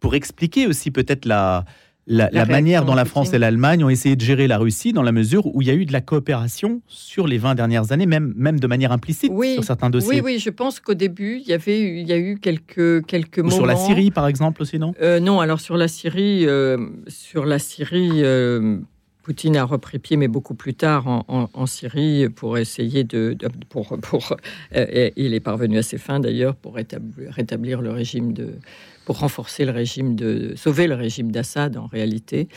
pour 0.00 0.14
expliquer 0.14 0.66
aussi 0.66 0.90
peut-être 0.90 1.24
la, 1.24 1.64
la, 2.08 2.28
La 2.30 2.44
la 2.44 2.46
manière 2.46 2.84
dont 2.84 2.94
la 2.94 3.04
France 3.04 3.32
et 3.32 3.38
l'Allemagne 3.38 3.82
ont 3.82 3.88
essayé 3.88 4.14
de 4.14 4.20
gérer 4.20 4.46
la 4.46 4.58
Russie 4.58 4.92
dans 4.92 5.02
la 5.02 5.10
mesure 5.12 5.46
où 5.54 5.60
il 5.62 5.68
y 5.68 5.70
a 5.70 5.74
eu 5.74 5.86
de 5.86 5.92
la 5.92 6.00
coopération 6.00 6.80
sur 6.86 7.26
les 7.26 7.36
20 7.38 7.54
dernières 7.56 7.90
années, 7.90 8.06
même, 8.06 8.32
même 8.36 8.60
de 8.60 8.66
manière 8.66 8.92
implicite 8.92 9.30
Oui. 9.34 9.54
sur 9.54 9.64
certains 9.64 9.90
dossiers. 9.90 10.20
Oui, 10.20 10.34
oui, 10.34 10.38
je 10.38 10.50
pense 10.50 10.78
qu'au 10.78 10.94
début, 10.94 11.40
il 11.42 11.48
y 11.48 11.52
avait, 11.52 11.80
eu- 11.80 11.98
il 12.00 12.06
y 12.08 12.12
a 12.12 12.18
eu 12.18 12.38
quelques, 12.38 13.04
quelques 13.06 13.38
Ou 13.38 13.42
moments... 13.44 13.56
sur 13.56 13.66
la 13.66 13.76
Syrie 13.76 14.10
par 14.12 14.28
exemple 14.28 14.62
aussi, 14.62 14.78
non? 14.78 14.94
Euh, 15.02 15.18
non, 15.20 15.40
alors 15.40 15.60
sur 15.60 15.76
la 15.76 15.88
Syrie, 15.88 16.46
euh, 16.46 16.78
sur 17.08 17.44
la 17.44 17.58
Syrie, 17.58 18.22
euh, 18.22 18.78
Poutine 19.24 19.56
a 19.56 19.64
repris 19.64 19.98
pied, 19.98 20.16
mais 20.16 20.28
beaucoup 20.28 20.54
plus 20.54 20.74
tard 20.74 21.08
en, 21.08 21.24
en- 21.26 21.48
en 21.52 21.66
Syrie 21.66 22.28
pour 22.28 22.56
essayer 22.58 23.02
de, 23.02 23.32
de- 23.36 23.48
pour, 23.68 23.98
pour 24.00 24.36
et 24.72 25.12
il 25.16 25.34
est 25.34 25.40
parvenu 25.40 25.78
à 25.78 25.82
ses 25.82 25.98
fins 25.98 26.20
d'ailleurs 26.20 26.54
pour 26.54 26.76
rétablir, 26.76 27.32
rétablir 27.32 27.82
le 27.82 27.90
régime 27.90 28.32
de, 28.32 28.50
pour 29.06 29.20
renforcer 29.20 29.64
le 29.64 29.70
régime 29.70 30.16
de, 30.16 30.52
sauver 30.56 30.88
le 30.88 30.96
régime 30.96 31.30
d'Assad 31.30 31.76
en 31.76 31.86
réalité. 31.86 32.48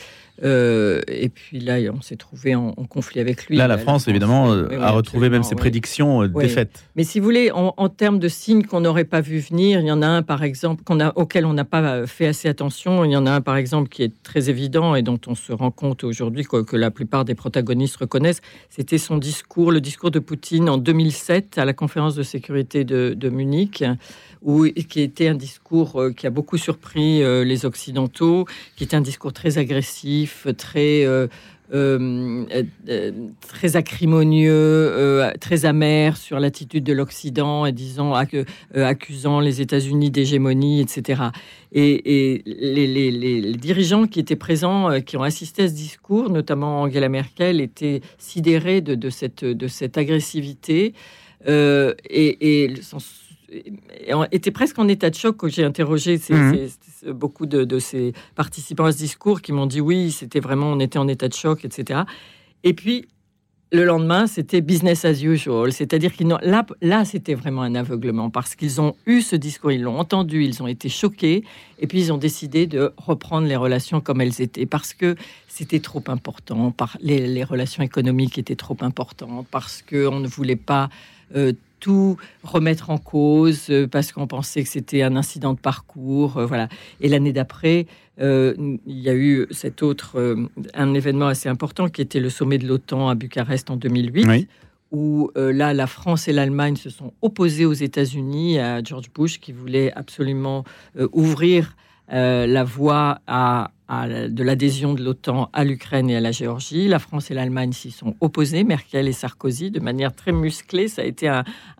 Euh, 0.42 1.00
et 1.06 1.28
puis 1.28 1.60
là, 1.60 1.76
on 1.94 2.00
s'est 2.00 2.16
trouvé 2.16 2.54
en, 2.54 2.74
en 2.76 2.84
conflit 2.84 3.20
avec 3.20 3.46
lui. 3.46 3.56
Là, 3.56 3.68
la 3.68 3.78
France, 3.78 4.08
évidemment, 4.08 4.50
oui, 4.50 4.56
euh, 4.72 4.80
a 4.80 4.90
retrouvé 4.90 5.28
même 5.28 5.44
ses 5.44 5.54
oui. 5.54 5.60
prédictions 5.60 6.22
euh, 6.22 6.30
Oui. 6.34 6.44
défaites. 6.44 6.84
Mais 6.96 7.04
si 7.04 7.20
vous 7.20 7.24
voulez, 7.24 7.52
en, 7.52 7.74
en 7.76 7.88
termes 7.88 8.18
de 8.18 8.26
signes 8.26 8.64
qu'on 8.64 8.80
n'aurait 8.80 9.04
pas 9.04 9.20
vu 9.20 9.38
venir, 9.38 9.80
il 9.80 9.86
y 9.86 9.92
en 9.92 10.02
a 10.02 10.08
un 10.08 10.22
par 10.22 10.42
exemple 10.42 10.82
qu'on 10.82 10.98
a, 10.98 11.12
auquel 11.14 11.44
on 11.46 11.52
n'a 11.52 11.64
pas 11.64 12.06
fait 12.06 12.26
assez 12.26 12.48
attention. 12.48 13.04
Il 13.04 13.12
y 13.12 13.16
en 13.16 13.26
a 13.26 13.30
un 13.30 13.40
par 13.40 13.56
exemple 13.56 13.88
qui 13.88 14.02
est 14.02 14.22
très 14.24 14.50
évident 14.50 14.96
et 14.96 15.02
dont 15.02 15.20
on 15.28 15.36
se 15.36 15.52
rend 15.52 15.70
compte 15.70 16.02
aujourd'hui 16.02 16.44
que, 16.44 16.62
que 16.62 16.76
la 16.76 16.90
plupart 16.90 17.24
des 17.24 17.36
protagonistes 17.36 17.96
reconnaissent. 17.96 18.40
C'était 18.70 18.98
son 18.98 19.18
discours, 19.18 19.70
le 19.70 19.80
discours 19.80 20.10
de 20.10 20.18
Poutine 20.18 20.68
en 20.68 20.78
2007 20.78 21.58
à 21.58 21.64
la 21.64 21.74
conférence 21.74 22.16
de 22.16 22.24
sécurité 22.24 22.84
de, 22.84 23.14
de 23.14 23.28
Munich, 23.28 23.84
où, 24.42 24.66
qui 24.66 25.00
était 25.00 25.28
un 25.28 25.34
discours 25.34 26.00
euh, 26.00 26.12
qui 26.12 26.26
a 26.26 26.30
beaucoup 26.30 26.56
surpris 26.56 27.22
euh, 27.22 27.44
les 27.44 27.66
Occidentaux, 27.66 28.46
qui 28.76 28.84
était 28.84 28.96
un 28.96 29.00
discours 29.00 29.32
très 29.32 29.58
agressif, 29.58 30.46
très 30.56 31.04
euh, 31.04 31.26
très 33.46 33.76
acrimonieux, 33.76 35.22
très 35.38 35.66
amer 35.66 36.16
sur 36.16 36.40
l'attitude 36.40 36.82
de 36.82 36.92
l'Occident 36.92 37.64
et 37.64 37.70
disant 37.70 38.12
accu- 38.12 38.44
accusant 38.74 39.38
les 39.38 39.60
États-Unis 39.60 40.10
d'hégémonie, 40.10 40.80
etc. 40.80 41.22
Et, 41.70 42.42
les, 42.44 43.52
dirigeants 43.52 44.08
qui 44.08 44.18
étaient 44.18 44.34
présents, 44.34 45.00
qui 45.00 45.16
ont 45.16 45.22
assisté 45.22 45.62
à 45.62 45.68
ce 45.68 45.74
discours, 45.74 46.28
notamment 46.28 46.82
Angela 46.82 47.08
Merkel, 47.08 47.60
étaient 47.60 48.00
sidérés 48.18 48.80
de, 48.80 49.08
cette, 49.08 49.96
agressivité 49.96 50.92
et, 51.46 51.94
et 52.10 52.74
étaient 54.32 54.50
presque 54.50 54.78
en 54.78 54.88
état 54.88 55.10
de 55.10 55.14
choc 55.14 55.36
quand 55.38 55.48
j'ai 55.48 55.64
interrogé 55.64 56.18
ces- 56.18 56.34
Mhm. 56.34 56.68
ces- 57.00 57.12
beaucoup 57.12 57.46
de, 57.46 57.64
de 57.64 57.78
ces 57.78 58.12
participants 58.34 58.84
à 58.86 58.92
ce 58.92 58.98
discours 58.98 59.40
qui 59.40 59.52
m'ont 59.52 59.66
dit 59.66 59.80
oui, 59.80 60.10
c'était 60.10 60.40
vraiment, 60.40 60.72
on 60.72 60.80
était 60.80 60.98
en 60.98 61.08
état 61.08 61.28
de 61.28 61.34
choc, 61.34 61.64
etc. 61.64 62.00
Et 62.64 62.74
puis, 62.74 63.06
le 63.72 63.84
lendemain, 63.84 64.26
c'était 64.26 64.60
business 64.62 65.04
as 65.04 65.22
usual. 65.22 65.72
C'est-à-dire 65.72 66.12
qu'ils 66.12 66.26
là, 66.26 66.66
là 66.82 67.04
c'était 67.04 67.34
vraiment 67.34 67.62
un 67.62 67.76
aveuglement 67.76 68.28
parce 68.28 68.56
qu'ils 68.56 68.80
ont 68.80 68.96
eu 69.06 69.20
ce 69.22 69.36
discours, 69.36 69.70
ils 69.70 69.80
l'ont 69.82 69.96
entendu, 69.98 70.44
ils 70.44 70.60
ont 70.60 70.66
été 70.66 70.88
choqués 70.88 71.44
et 71.78 71.86
puis 71.86 72.00
ils 72.00 72.12
ont 72.12 72.18
décidé 72.18 72.66
de 72.66 72.92
reprendre 72.96 73.46
les 73.46 73.54
relations 73.54 74.00
comme 74.00 74.20
elles 74.20 74.40
étaient 74.42 74.66
parce 74.66 74.92
que 74.92 75.14
c'était 75.46 75.78
trop 75.78 76.02
important, 76.08 76.72
par, 76.72 76.96
les, 77.00 77.28
les 77.28 77.44
relations 77.44 77.84
économiques 77.84 78.38
étaient 78.38 78.56
trop 78.56 78.76
importantes, 78.80 79.46
parce 79.52 79.82
qu'on 79.88 80.18
ne 80.18 80.26
voulait 80.26 80.56
pas 80.56 80.88
euh, 81.36 81.52
tout 81.80 82.16
remettre 82.44 82.90
en 82.90 82.98
cause, 82.98 83.66
euh, 83.70 83.86
parce 83.88 84.12
qu'on 84.12 84.26
pensait 84.26 84.62
que 84.62 84.68
c'était 84.68 85.02
un 85.02 85.16
incident 85.16 85.54
de 85.54 85.58
parcours. 85.58 86.36
euh, 86.36 86.46
voilà. 86.46 86.68
Et 87.00 87.08
l'année 87.08 87.32
d'après, 87.32 87.86
euh, 88.20 88.54
il 88.86 88.98
y 89.00 89.08
a 89.08 89.14
eu 89.14 89.46
cet 89.50 89.82
autre, 89.82 90.18
euh, 90.18 90.46
un 90.74 90.92
événement 90.94 91.26
assez 91.26 91.48
important 91.48 91.88
qui 91.88 92.02
était 92.02 92.20
le 92.20 92.30
sommet 92.30 92.58
de 92.58 92.66
l'OTAN 92.66 93.08
à 93.08 93.14
Bucarest 93.14 93.70
en 93.70 93.76
2008 93.76 94.26
Oui. 94.28 94.46
où 94.92 95.30
euh, 95.36 95.52
là, 95.52 95.72
la 95.72 95.86
France 95.86 96.28
et 96.28 96.32
l'Allemagne 96.32 96.76
se 96.76 96.90
sont 96.90 97.12
opposés 97.22 97.64
aux 97.64 97.72
États-Unis, 97.72 98.58
à 98.58 98.82
George 98.84 99.10
Bush, 99.14 99.40
qui 99.40 99.52
voulait 99.52 99.90
absolument 99.94 100.64
ouvrir 101.12 101.76
la 102.12 102.64
voie 102.64 103.20
à, 103.28 103.70
de 103.90 104.44
l'adhésion 104.44 104.94
de 104.94 105.02
l'OTAN 105.02 105.50
à 105.52 105.64
l'Ukraine 105.64 106.08
et 106.10 106.16
à 106.16 106.20
la 106.20 106.30
Géorgie. 106.30 106.86
La 106.86 107.00
France 107.00 107.30
et 107.32 107.34
l'Allemagne 107.34 107.72
s'y 107.72 107.90
sont 107.90 108.14
opposés, 108.20 108.62
Merkel 108.62 109.08
et 109.08 109.12
Sarkozy, 109.12 109.72
de 109.72 109.80
manière 109.80 110.14
très 110.14 110.30
musclée. 110.30 110.86
Ça 110.86 111.02
a 111.02 111.04
été 111.04 111.28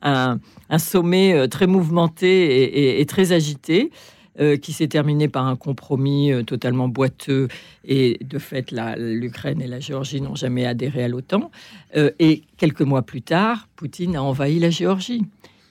un, 0.03 0.39
sommet 0.79 1.35
euh, 1.35 1.47
très 1.47 1.69
mouvementé 1.69 3.01
et, 3.01 3.07
très 3.07 3.33
agité. 3.33 3.91
euh, 4.41 4.57
qui 4.57 4.73
s'est 4.73 4.87
terminé 4.87 5.29
par 5.29 5.47
un 5.47 5.57
compromis 5.57 6.33
euh, 6.33 6.45
totalement 6.45 6.89
boiteux 6.89 7.49
et 7.85 8.17
de 8.25 8.39
fait 8.39 8.73
l'Ukraine 8.97 9.61
et 9.61 9.67
la 9.67 9.81
Géorgie 9.81 10.21
n'ont 10.21 10.37
jamais 10.37 10.65
adhéré 10.67 11.03
à 11.03 11.09
l'OTAN. 11.09 11.51
Et 11.95 12.45
quelques 12.57 12.83
mois 12.83 13.03
plus 13.03 13.23
tard, 13.23 13.69
Poutine 13.75 14.17
a 14.17 14.23
envahi 14.23 14.61
la 14.61 14.71
Géorgie. 14.71 15.25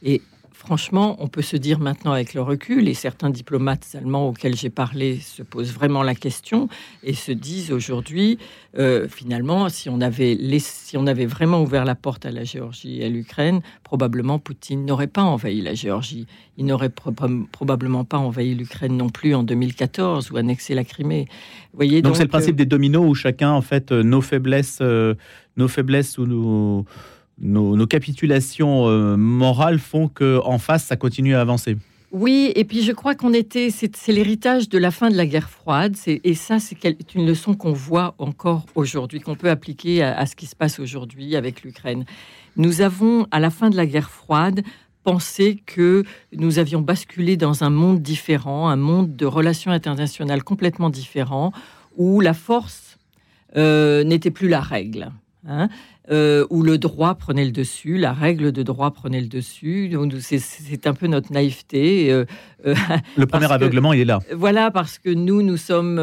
Et 0.04 0.22
franchement, 0.60 1.16
on 1.20 1.28
peut 1.30 1.42
se 1.42 1.56
dire 1.56 1.80
maintenant 1.80 2.12
avec 2.12 2.34
le 2.34 2.42
recul, 2.42 2.90
et 2.90 2.94
certains 2.94 3.30
diplomates 3.30 3.96
allemands 3.98 4.28
auxquels 4.28 4.56
j'ai 4.58 4.70
parlé 4.70 5.18
se 5.20 5.42
posent 5.42 5.72
vraiment 5.74 6.04
la 6.04 6.16
question 6.16 6.68
et 7.02 7.14
se 7.14 7.32
disent 7.32 7.72
aujourd'hui, 7.72 8.38
euh, 8.78 9.08
finalement, 9.08 9.70
si 9.70 9.88
on, 9.90 10.02
avait 10.02 10.36
laissé- 10.36 10.90
si 10.90 10.98
on 10.98 11.08
avait 11.08 11.26
vraiment 11.26 11.62
ouvert 11.64 11.86
la 11.86 11.96
porte 11.96 12.26
à 12.26 12.32
la 12.32 12.44
Géorgie 12.44 13.00
et 13.02 13.06
à 13.06 13.10
l'Ukraine, 13.10 13.62
probablement 13.84 14.38
Poutine 14.38 14.86
n'aurait 14.86 15.08
pas 15.08 15.24
envahi 15.24 15.62
la 15.62 15.74
Géorgie. 15.74 16.28
Il 16.58 16.66
n'aurait 16.66 16.90
pro- 16.90 17.14
probablement 17.54 18.04
pas 18.04 18.18
envahi 18.18 18.54
l'Ukraine 18.54 18.98
non 18.98 19.10
plus 19.10 19.34
en 19.34 19.44
2014 19.44 20.30
ou 20.32 20.38
annexé 20.38 20.76
la 20.76 20.84
Crimée. 20.84 21.26
Vous 21.72 21.78
voyez, 21.78 22.02
Donc 22.02 22.18
c'est 22.18 22.24
le 22.24 22.28
euh, 22.28 22.32
principe 22.32 22.58
des 22.58 22.66
dominos 22.66 23.06
où 23.08 23.16
chacun, 23.16 23.52
en 23.52 23.62
fait, 23.62 23.92
euh, 23.94 24.04
nos 24.04 24.22
faiblesses, 24.22 24.82
nos 25.58 25.68
faiblesses 25.70 26.18
ou 26.18 26.26
nos, 26.26 26.86
nos, 27.42 27.88
capitulations 27.88 28.88
euh, 28.88 29.18
morales 29.18 29.80
font 29.80 30.08
que 30.08 30.40
en 30.44 30.58
face, 30.58 30.86
ça 30.86 30.96
continue 30.96 31.36
à 31.36 31.42
avancer. 31.42 31.78
Oui, 32.12 32.52
et 32.56 32.64
puis 32.64 32.82
je 32.82 32.92
crois 32.92 33.14
qu'on 33.14 33.34
était, 33.34 33.70
c'est 33.70 34.12
l'héritage 34.12 34.68
de 34.68 34.80
la 34.80 34.90
fin 34.90 35.12
de 35.12 35.16
la 35.16 35.28
guerre 35.28 35.50
froide, 35.50 35.96
et 36.08 36.34
ça 36.34 36.58
c'est 36.60 36.78
une 37.14 37.28
leçon 37.28 37.54
qu'on 37.54 37.72
voit 37.74 38.16
encore 38.18 38.66
aujourd'hui, 38.74 39.20
qu'on 39.20 39.36
peut 39.36 39.52
appliquer 39.52 40.02
à, 40.02 40.18
à 40.18 40.26
ce 40.26 40.36
qui 40.36 40.48
se 40.48 40.56
passe 40.56 40.80
aujourd'hui 40.80 41.36
avec 41.36 41.62
l'Ukraine. 41.62 42.06
Nous 42.58 42.82
avons, 42.82 43.28
à 43.30 43.40
la 43.40 43.52
fin 43.52 43.70
de 43.70 43.76
la 43.76 43.86
guerre 43.86 44.10
froide, 44.10 44.64
pensé 45.04 45.62
que 45.66 46.04
nous 46.34 46.60
avions 46.60 46.82
basculé 46.82 47.38
dans 47.38 47.64
un 47.64 47.70
monde 47.70 48.02
différent, 48.02 48.70
un 48.70 48.76
monde 48.76 49.16
de 49.16 49.26
relations 49.26 49.72
internationales 49.72 50.44
complètement 50.44 50.90
différent, 50.90 51.52
où 51.96 52.22
la 52.22 52.34
force 52.34 52.98
euh, 53.56 54.04
n'était 54.04 54.32
plus 54.32 54.50
la 54.50 54.62
règle. 54.62 55.12
hein, 55.48 55.70
euh, 56.12 56.46
où 56.50 56.64
le 56.64 56.78
droit 56.78 57.16
prenait 57.16 57.46
le 57.46 57.52
dessus, 57.52 57.98
la 57.98 58.14
règle 58.14 58.52
de 58.52 58.64
droit 58.64 58.92
prenait 58.92 59.22
le 59.22 59.28
dessus. 59.28 59.90
Donc, 59.90 60.14
C'est 60.20 60.88
un 60.88 60.94
peu 60.94 61.08
notre 61.08 61.32
naïveté. 61.32 62.12
euh, 62.12 62.26
euh, 62.66 62.74
Le 63.16 63.26
premier 63.26 63.48
que- 63.48 63.52
aveuglement, 63.54 63.94
il 63.94 64.02
est 64.02 64.06
là. 64.06 64.20
voilà, 64.36 64.72
parce 64.72 64.98
que 65.00 65.10
nous, 65.10 65.42
nous 65.44 65.58
sommes, 65.58 66.00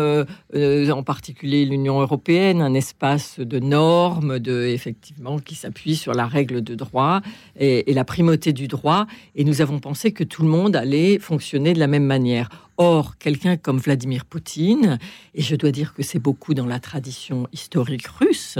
en 0.55 1.03
particulier 1.03 1.65
l'Union 1.65 2.01
européenne, 2.01 2.61
un 2.61 2.75
espace 2.75 3.41
de 3.41 3.59
normes, 3.59 4.39
de, 4.39 4.63
effectivement, 4.67 5.39
qui 5.39 5.55
s'appuie 5.55 5.97
sur 5.97 6.15
la 6.15 6.27
règle 6.27 6.63
de 6.63 6.75
droit 6.75 7.21
et, 7.59 7.91
et 7.91 7.95
la 7.95 8.05
primauté 8.05 8.53
du 8.53 8.69
droit. 8.69 9.07
Et 9.35 9.45
nous 9.45 9.61
avons 9.61 9.79
pensé 9.81 10.13
que 10.13 10.25
tout 10.25 10.43
le 10.43 10.49
monde 10.49 10.77
allait 10.77 11.19
fonctionner 11.19 11.73
de 11.75 11.79
la 11.79 11.87
même 11.89 12.05
manière. 12.07 12.49
Or, 12.79 13.17
quelqu'un 13.19 13.57
comme 13.57 13.79
Vladimir 13.79 14.25
Poutine, 14.27 14.99
et 15.35 15.41
je 15.41 15.57
dois 15.57 15.71
dire 15.71 15.95
que 15.95 16.03
c'est 16.03 16.19
beaucoup 16.19 16.53
dans 16.53 16.67
la 16.67 16.79
tradition 16.79 17.49
historique 17.53 18.07
russe, 18.07 18.59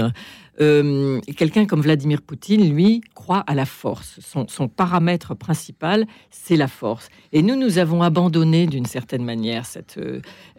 euh, 0.59 1.21
quelqu'un 1.35 1.65
comme 1.65 1.81
Vladimir 1.81 2.21
Poutine, 2.21 2.73
lui, 2.73 3.01
croit 3.13 3.43
à 3.45 3.53
la 3.53 3.65
force. 3.65 4.19
Son, 4.19 4.67
paramètre 4.67 5.35
principal, 5.35 6.07
c'est 6.31 6.55
la 6.55 6.67
force. 6.67 7.09
Et 7.31 7.43
nous, 7.43 7.55
nous 7.55 7.77
avons 7.77 8.01
abandonné 8.01 8.65
d'une 8.65 8.85
certaine 8.85 9.23
manière 9.23 9.65
cette, 9.65 9.99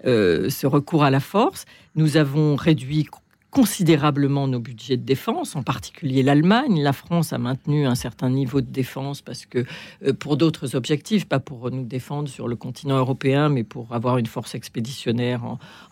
euh, 0.04 0.50
ce 0.50 0.66
recours 0.66 1.02
à 1.02 1.10
la 1.10 1.20
force. 1.20 1.64
Nous 1.96 2.16
avons 2.16 2.54
réduit 2.54 3.06
considérablement 3.50 4.46
nos 4.46 4.60
budgets 4.60 4.96
de 4.96 5.04
défense, 5.04 5.56
en 5.56 5.62
particulier 5.62 6.22
l'Allemagne. 6.22 6.82
La 6.82 6.92
France 6.92 7.32
a 7.32 7.38
maintenu 7.38 7.86
un 7.86 7.94
certain 7.94 8.28
niveau 8.28 8.60
de 8.60 8.70
défense 8.70 9.22
parce 9.22 9.46
que 9.46 9.64
euh, 10.06 10.12
pour 10.12 10.36
d'autres 10.36 10.76
objectifs, 10.76 11.26
pas 11.26 11.40
pour 11.40 11.70
nous 11.70 11.84
défendre 11.84 12.28
sur 12.28 12.46
le 12.46 12.56
continent 12.56 12.98
européen, 12.98 13.48
mais 13.48 13.64
pour 13.64 13.94
avoir 13.94 14.18
une 14.18 14.26
force 14.26 14.54
expéditionnaire 14.54 15.42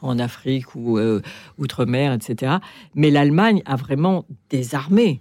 en, 0.02 0.18
Afrique 0.18 0.74
ou 0.74 0.98
euh, 0.98 1.20
outre-mer, 1.58 2.12
etc. 2.12 2.56
Mais 2.94 3.10
l'Allemagne 3.10 3.62
a 3.66 3.76
vraiment 3.76 4.24
désarmé. 4.50 5.20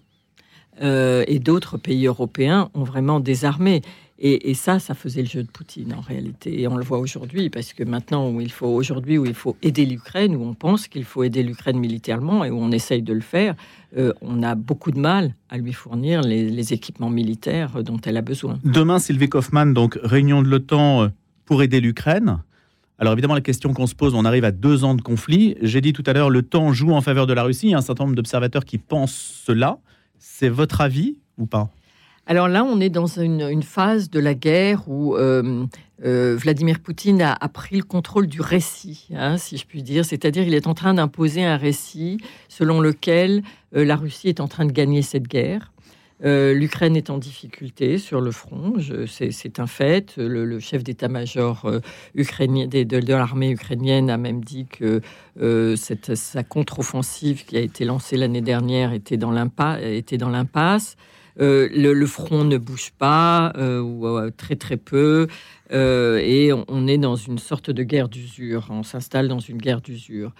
Euh, 0.81 1.23
et 1.27 1.39
d'autres 1.39 1.77
pays 1.77 2.05
européens 2.05 2.69
ont 2.73 2.83
vraiment 2.83 3.21
désarmé. 3.21 3.81
Et, 4.17 4.53
ça, 4.53 4.79
ça 4.79 4.93
faisait 4.93 5.21
le 5.21 5.27
jeu 5.27 5.43
de 5.43 5.49
Poutine 5.49 5.93
en 5.93 5.99
réalité. 5.99 6.61
Et 6.61 6.69
on 6.69 6.77
le 6.77 6.85
voit 6.85 6.99
aujourd'hui, 6.99 7.49
parce 7.49 7.73
que 7.73 7.83
maintenant, 7.83 8.29
où 8.29 8.39
il 8.39 8.51
faut 8.51 8.67
aujourd'hui, 8.67 9.17
où 9.17 9.25
il 9.25 9.33
faut 9.33 9.57
aider 9.61 9.85
l'Ukraine, 9.85 10.37
où 10.37 10.43
on 10.43 10.53
pense 10.53 10.87
qu'il 10.87 11.03
faut 11.03 11.23
aider 11.23 11.43
l'Ukraine 11.43 11.77
militairement 11.77 12.45
et 12.45 12.49
où 12.49 12.57
on 12.57 12.71
essaye 12.71 13.01
de 13.01 13.11
le 13.11 13.19
faire, 13.19 13.55
euh, 13.97 14.13
on 14.21 14.41
a 14.41 14.55
beaucoup 14.55 14.91
de 14.91 14.99
mal 14.99 15.35
à 15.49 15.57
lui 15.57 15.73
fournir 15.73 16.21
les, 16.21 16.73
équipements 16.73 17.09
militaires 17.09 17.83
dont 17.83 17.99
elle 18.05 18.15
a 18.15 18.21
besoin. 18.21 18.57
Demain, 18.63 18.99
Sylvie 18.99 19.27
Kaufmann, 19.27 19.73
donc 19.73 19.99
réunion 20.01 20.41
de 20.41 20.47
l'OTAN 20.47 21.03
euh, 21.03 21.07
pour 21.43 21.61
aider 21.61 21.81
l'Ukraine. 21.81 22.39
Alors 22.97 23.11
évidemment, 23.11 23.33
la 23.33 23.41
question 23.41 23.73
qu'on 23.73 23.87
se 23.87 23.95
pose, 23.95 24.13
on 24.13 24.23
arrive 24.23 24.45
à 24.45 24.51
deux 24.51 24.85
ans 24.85 24.95
de 24.95 25.01
conflit. 25.01 25.57
J'ai 25.61 25.81
dit 25.81 25.91
tout 25.91 26.03
à 26.05 26.13
l'heure, 26.13 26.29
le 26.29 26.41
temps 26.41 26.71
joue 26.71 26.93
en 26.93 27.01
faveur 27.01 27.27
de 27.27 27.33
la 27.33 27.43
Russie. 27.43 27.67
Il 27.67 27.71
y 27.71 27.73
a 27.73 27.77
un 27.77 27.81
certain 27.81 28.05
nombre 28.05 28.15
d'observateurs 28.15 28.63
qui 28.63 28.77
pensent 28.77 29.41
cela. 29.45 29.79
C'est 30.17 30.49
votre 30.49 30.79
avis 30.79 31.17
ou 31.37 31.45
pas? 31.45 31.69
Alors 32.27 32.47
là, 32.47 32.63
on 32.63 32.79
est 32.79 32.89
dans 32.89 33.05
une, 33.05 33.61
phase 33.61 34.09
de 34.09 34.19
la 34.19 34.33
guerre 34.33 34.87
où 34.87 35.15
euh, 35.15 35.65
euh, 36.03 36.35
Vladimir 36.35 36.79
Poutine 36.79 37.21
a, 37.21 37.49
pris 37.49 37.77
le 37.77 37.83
contrôle 37.83 38.25
du 38.25 38.41
récit, 38.41 39.07
hein, 39.13 39.37
si 39.37 39.57
je 39.57 39.65
puis 39.65 39.83
dire. 39.83 40.05
C'est-à-dire, 40.05 40.43
il 40.43 40.55
est 40.55 40.65
en 40.65 40.73
train 40.73 40.95
d'imposer 40.95 41.43
un 41.43 41.57
récit 41.57 42.17
selon 42.49 42.81
lequel 42.81 43.43
euh, 43.75 43.85
la 43.85 43.95
Russie 43.95 44.27
est 44.27 44.39
en 44.39 44.47
train 44.47 44.65
de 44.65 44.71
gagner 44.71 45.01
cette 45.01 45.27
guerre. 45.27 45.71
L'Ukraine 46.23 46.95
est 46.95 47.11
en 47.11 47.19
difficulté 47.19 47.99
sur 47.99 48.19
le 48.19 48.31
front, 48.31 48.73
c'est 49.05 49.59
un 49.59 49.67
fait. 49.67 50.15
Le, 50.17 50.59
chef 50.59 50.81
d'état-major 50.81 51.69
de 52.15 53.13
l'armée 53.13 53.51
ukrainienne 53.51 54.09
a 54.09 54.17
même 54.17 54.43
dit 54.43 54.65
que 54.65 55.01
cette, 55.75 56.15
sa 56.15 56.43
contre-offensive 56.43 57.45
qui 57.45 57.57
a 57.57 57.59
été 57.59 57.85
lancée 57.85 58.17
l'année 58.17 58.41
dernière 58.41 58.93
était 58.93 59.17
dans 59.17 59.29
l'impasse. 59.29 60.95
Euh, 61.41 61.67
le, 61.73 62.05
front 62.05 62.45
ne 62.45 62.57
bouge 62.57 62.91
pas, 62.97 63.51
euh, 63.57 63.81
ou 63.81 64.07
euh, 64.07 64.31
très 64.35 64.55
très 64.55 64.77
peu, 64.77 65.27
et 65.71 66.51
on, 66.67 66.87
est 66.87 66.97
dans 66.97 67.15
une 67.15 67.39
sorte 67.39 67.69
de 67.71 67.83
guerre 67.83 68.07
d'usure. 68.07 68.67
On 68.69 68.83
s'installe 68.83 69.27
dans 69.27 69.39
une 69.39 69.57
guerre 69.57 69.81
d'usure. 69.81 70.31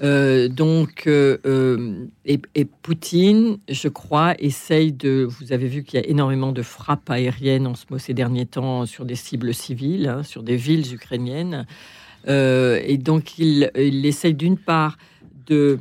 donc, 0.00 1.06
et, 1.06 2.64
Poutine, 2.82 3.58
je 3.68 3.88
crois, 3.88 4.34
essaye 4.38 4.92
de. 4.92 5.28
Vous 5.28 5.52
avez 5.52 5.68
vu 5.68 5.84
qu'il 5.84 6.00
y 6.00 6.02
a 6.02 6.08
énormément 6.08 6.52
de 6.52 6.62
frappes 6.62 7.10
aériennes 7.10 7.66
en 7.66 7.74
ces 7.98 8.14
derniers 8.14 8.46
temps 8.46 8.86
sur 8.86 9.04
des 9.04 9.16
cibles 9.16 9.54
civiles, 9.54 10.08
hein, 10.08 10.22
sur 10.22 10.42
des 10.42 10.56
villes 10.56 10.94
ukrainiennes. 10.94 11.66
et 12.26 12.98
donc, 12.98 13.38
il 13.38 13.70
essaye 14.06 14.34
d'une 14.34 14.56
part 14.56 14.96
de 15.46 15.78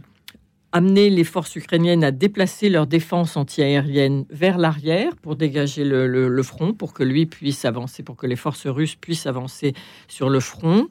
amener 0.71 1.09
les 1.09 1.23
forces 1.23 1.55
ukrainiennes 1.55 2.03
à 2.03 2.11
déplacer 2.11 2.69
leur 2.69 2.85
défense 2.85 3.37
antiaérienne 3.37 4.25
vers 4.29 4.57
l'arrière 4.57 5.15
pour 5.21 5.35
dégager 5.35 5.83
le, 5.83 6.43
front, 6.43 6.73
pour 6.73 6.93
que 6.93 7.03
lui 7.03 7.25
puisse 7.25 7.65
avancer, 7.65 8.03
pour 8.03 8.15
que 8.15 8.27
les 8.27 8.35
forces 8.35 8.67
russes 8.67 8.95
puissent 8.95 9.25
avancer 9.25 9.73
sur 10.07 10.29
le 10.29 10.39
front. 10.39 10.87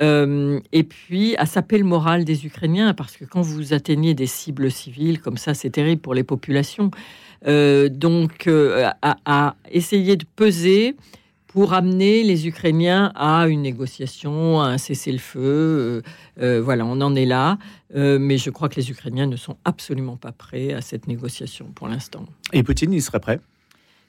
Euh, 0.00 0.60
et 0.72 0.82
puis 0.82 1.36
à 1.36 1.46
saper 1.46 1.78
le 1.78 1.84
moral 1.84 2.24
des 2.24 2.46
Ukrainiens, 2.46 2.94
parce 2.94 3.16
que 3.16 3.24
quand 3.24 3.42
vous 3.42 3.72
atteignez 3.72 4.14
des 4.14 4.26
cibles 4.26 4.70
civiles 4.70 5.20
comme 5.20 5.38
ça, 5.38 5.54
c'est 5.54 5.70
terrible 5.70 6.02
pour 6.02 6.14
les 6.14 6.24
populations. 6.24 6.90
Euh, 7.46 7.88
donc 7.88 8.46
euh, 8.46 8.90
à, 9.02 9.56
essayer 9.70 10.16
de 10.16 10.24
peser 10.36 10.96
pour 11.56 11.72
amener 11.72 12.22
les 12.22 12.46
Ukrainiens 12.46 13.12
à 13.14 13.48
une 13.48 13.62
négociation, 13.62 14.60
à 14.60 14.66
un 14.66 14.76
cessez-le-feu. 14.76 16.02
voilà, 16.38 16.84
on 16.84 17.00
en 17.00 17.14
est 17.14 17.24
là. 17.24 17.56
Euh, 17.94 18.18
mais 18.20 18.36
je 18.36 18.50
crois 18.50 18.68
que 18.68 18.76
les 18.76 18.90
Ukrainiens 18.90 19.26
ne 19.26 19.36
sont 19.36 19.56
absolument 19.64 20.16
pas 20.18 20.32
prêts 20.32 20.74
à 20.74 20.82
cette 20.82 21.06
négociation 21.06 21.66
pour 21.74 21.88
l'instant. 21.88 22.26
Et 22.52 22.62
Poutine, 22.62 22.92
il 22.92 23.00
serait 23.00 23.20
prêt? 23.20 23.40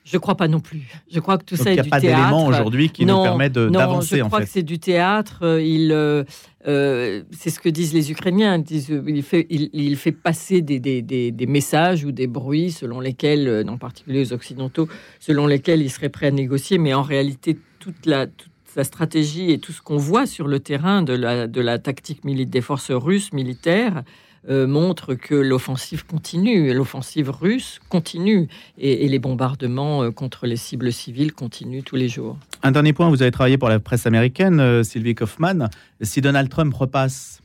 Je 0.10 0.18
crois 0.18 0.36
pas 0.36 0.48
non 0.48 0.62
plus. 0.62 0.88
Je 1.12 1.20
crois 1.20 1.38
que 1.38 1.44
tout 1.44 1.58
ça 1.58 1.74
est 1.74 1.82
du 1.82 1.90
théâtre. 1.90 2.04
Il 2.04 2.08
n'y 2.08 2.14
a 2.14 2.18
pas 2.18 2.22
d'élément 2.22 2.48
aujourd'hui 2.48 2.90
qui 2.90 3.06
nous 3.06 3.22
permet 3.22 3.50
d'avancer. 3.50 4.20
Je 4.20 4.24
crois 4.24 4.40
que 4.40 4.48
c'est 4.48 4.64
du 4.64 4.80
théâtre. 4.80 5.40
Euh, 5.42 5.62
il, 5.62 5.92
euh, 5.92 7.24
c'est 7.32 7.50
ce 7.50 7.60
que 7.60 7.68
disent 7.68 7.94
les 7.94 8.10
Ukrainiens. 8.10 8.64
il, 8.70 9.24
fait, 9.24 9.46
il, 9.50 9.96
fait 9.98 10.14
passer 10.14 10.62
des, 10.62 10.80
des, 10.80 11.02
des, 11.02 11.46
messages 11.46 12.06
ou 12.06 12.14
des 12.14 12.28
bruits 12.28 12.72
selon 12.72 13.02
lesquels, 13.02 13.66
en 13.68 13.78
particulier 13.78 14.22
aux 14.22 14.34
Occidentaux, 14.34 14.88
selon 15.20 15.46
lesquels 15.46 15.82
il 15.82 15.90
serait 15.90 16.10
prêt 16.10 16.28
à 16.28 16.32
négocier. 16.32 16.78
Mais 16.78 16.94
en 16.94 17.04
réalité, 17.04 17.60
toute 17.80 18.06
la, 18.06 18.28
toute 18.28 18.52
la 18.78 18.86
stratégie 18.86 19.52
et 19.52 19.58
tout 19.58 19.74
ce 19.74 19.82
qu'on 19.82 19.98
voit 19.98 20.26
sur 20.26 20.48
le 20.48 20.62
terrain 20.62 21.02
de 21.02 21.14
la, 21.14 21.48
de 21.48 21.62
la 21.62 21.80
tactique 21.80 22.24
militaire 22.24 22.52
des 22.52 22.62
forces 22.62 22.92
russes 22.92 23.34
militaires 23.34 24.04
euh, 24.50 24.66
montre 24.66 25.14
que 25.14 25.36
l'offensive 25.36 26.06
continue, 26.06 26.74
l'offensive 26.74 27.30
russe 27.30 27.80
continue 27.90 28.48
et, 28.78 29.08
les 29.08 29.20
bombardements 29.20 30.04
euh, 30.04 30.12
contre 30.12 30.48
les 30.48 30.56
cibles 30.56 30.94
civiles 30.94 31.34
continuent 31.34 31.84
tous 31.84 31.98
les 31.98 32.08
jours. 32.08 32.38
Un 32.64 32.72
dernier 32.72 32.94
point, 32.94 33.10
vous 33.10 33.22
avez 33.22 33.32
travaillé 33.32 33.58
pour 33.58 33.68
la 33.68 33.80
presse 33.80 34.06
américaine, 34.06 34.62
euh, 34.62 34.84
Sylvie 34.84 35.16
Kaufmann. 35.16 35.70
Si 36.02 36.22
Donald 36.22 36.50
Trump 36.50 36.74
repasse, 36.74 37.42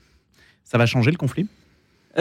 ça 0.62 0.78
va 0.78 0.86
changer 0.86 1.10
le 1.10 1.16
conflit? 1.16 1.48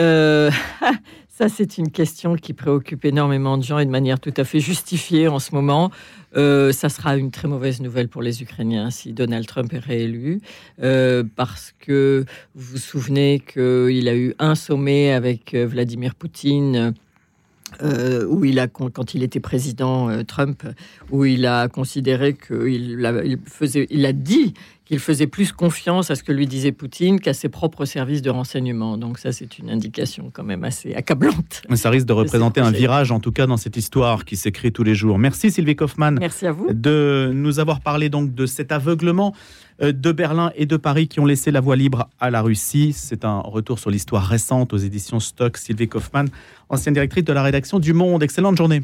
Ça, 1.34 1.48
c'est 1.48 1.78
une 1.78 1.90
question 1.90 2.36
qui 2.36 2.52
préoccupe 2.52 3.06
énormément 3.06 3.56
de 3.56 3.62
gens 3.62 3.78
et 3.78 3.86
de 3.86 3.90
manière 3.90 4.20
tout 4.20 4.34
à 4.36 4.44
fait 4.44 4.60
justifiée 4.60 5.28
en 5.28 5.38
ce 5.38 5.54
moment. 5.54 5.90
Euh, 6.36 6.72
ça 6.72 6.90
sera 6.90 7.16
une 7.16 7.30
très 7.30 7.48
mauvaise 7.48 7.80
nouvelle 7.80 8.08
pour 8.08 8.20
les 8.20 8.42
Ukrainiens 8.42 8.90
si 8.90 9.14
Donald 9.14 9.46
Trump 9.46 9.72
est 9.72 9.78
réélu, 9.78 10.42
euh, 10.82 11.24
parce 11.34 11.72
que 11.80 12.26
vous 12.54 12.72
vous 12.72 12.78
souvenez 12.78 13.40
qu'il 13.40 14.08
a 14.08 14.14
eu 14.14 14.34
un 14.38 14.54
sommet 14.54 15.12
avec 15.12 15.54
euh, 15.54 15.66
Vladimir 15.66 16.14
Poutine. 16.14 16.92
quand 17.78 19.14
il 19.14 19.22
était 19.22 19.40
président 19.40 20.22
Trump, 20.24 20.64
où 21.10 21.24
il 21.24 21.46
a 21.46 21.68
considéré 21.68 22.34
qu'il 22.34 23.00
il 23.24 23.38
faisait, 23.46 23.86
il 23.88 24.04
a 24.04 24.12
dit 24.12 24.52
qu'il 24.92 25.00
faisait 25.00 25.26
plus 25.26 25.52
confiance 25.52 26.10
à 26.10 26.16
ce 26.16 26.22
que 26.22 26.32
lui 26.32 26.46
disait 26.46 26.70
Poutine 26.70 27.18
qu'à 27.18 27.32
ses 27.32 27.48
propres 27.48 27.86
services 27.86 28.20
de 28.20 28.28
renseignement. 28.28 28.98
Donc 28.98 29.16
ça, 29.16 29.32
c'est 29.32 29.58
une 29.58 29.70
indication 29.70 30.30
quand 30.30 30.44
même 30.44 30.64
assez 30.64 30.92
accablante. 30.92 31.62
Mais 31.70 31.76
ça 31.76 31.88
risque 31.88 32.06
de 32.06 32.12
représenter 32.12 32.60
un 32.60 32.70
virage, 32.70 33.10
en 33.10 33.18
tout 33.18 33.32
cas, 33.32 33.46
dans 33.46 33.56
cette 33.56 33.78
histoire 33.78 34.26
qui 34.26 34.36
s'écrit 34.36 34.70
tous 34.70 34.82
les 34.82 34.94
jours. 34.94 35.18
Merci 35.18 35.50
Sylvie 35.50 35.76
Kaufmann. 35.76 36.18
Merci 36.20 36.46
à 36.46 36.52
vous. 36.52 36.70
De 36.70 37.30
nous 37.32 37.58
avoir 37.58 37.80
parlé 37.80 38.10
donc 38.10 38.34
de 38.34 38.44
cet 38.44 38.70
aveuglement 38.70 39.34
euh, 39.80 39.92
de 39.92 40.12
Berlin 40.12 40.52
et 40.56 40.66
de 40.66 40.76
Paris 40.76 41.08
qui 41.08 41.20
ont 41.20 41.26
laissé 41.26 41.50
la 41.50 41.60
voie 41.60 41.76
libre 41.76 42.10
à 42.20 42.28
la 42.28 42.42
Russie. 42.42 42.92
C'est 42.94 43.24
un 43.24 43.38
retour 43.38 43.78
sur 43.78 43.88
l'histoire 43.88 44.26
récente 44.26 44.74
aux 44.74 44.76
éditions 44.76 45.20
Stock. 45.20 45.56
Sylvie 45.56 45.88
Kaufmann, 45.88 46.28
ancienne 46.68 46.92
directrice 46.92 47.24
de 47.24 47.32
la 47.32 47.42
rédaction 47.42 47.78
du 47.78 47.94
Monde. 47.94 48.22
Excellente 48.22 48.58
journée. 48.58 48.82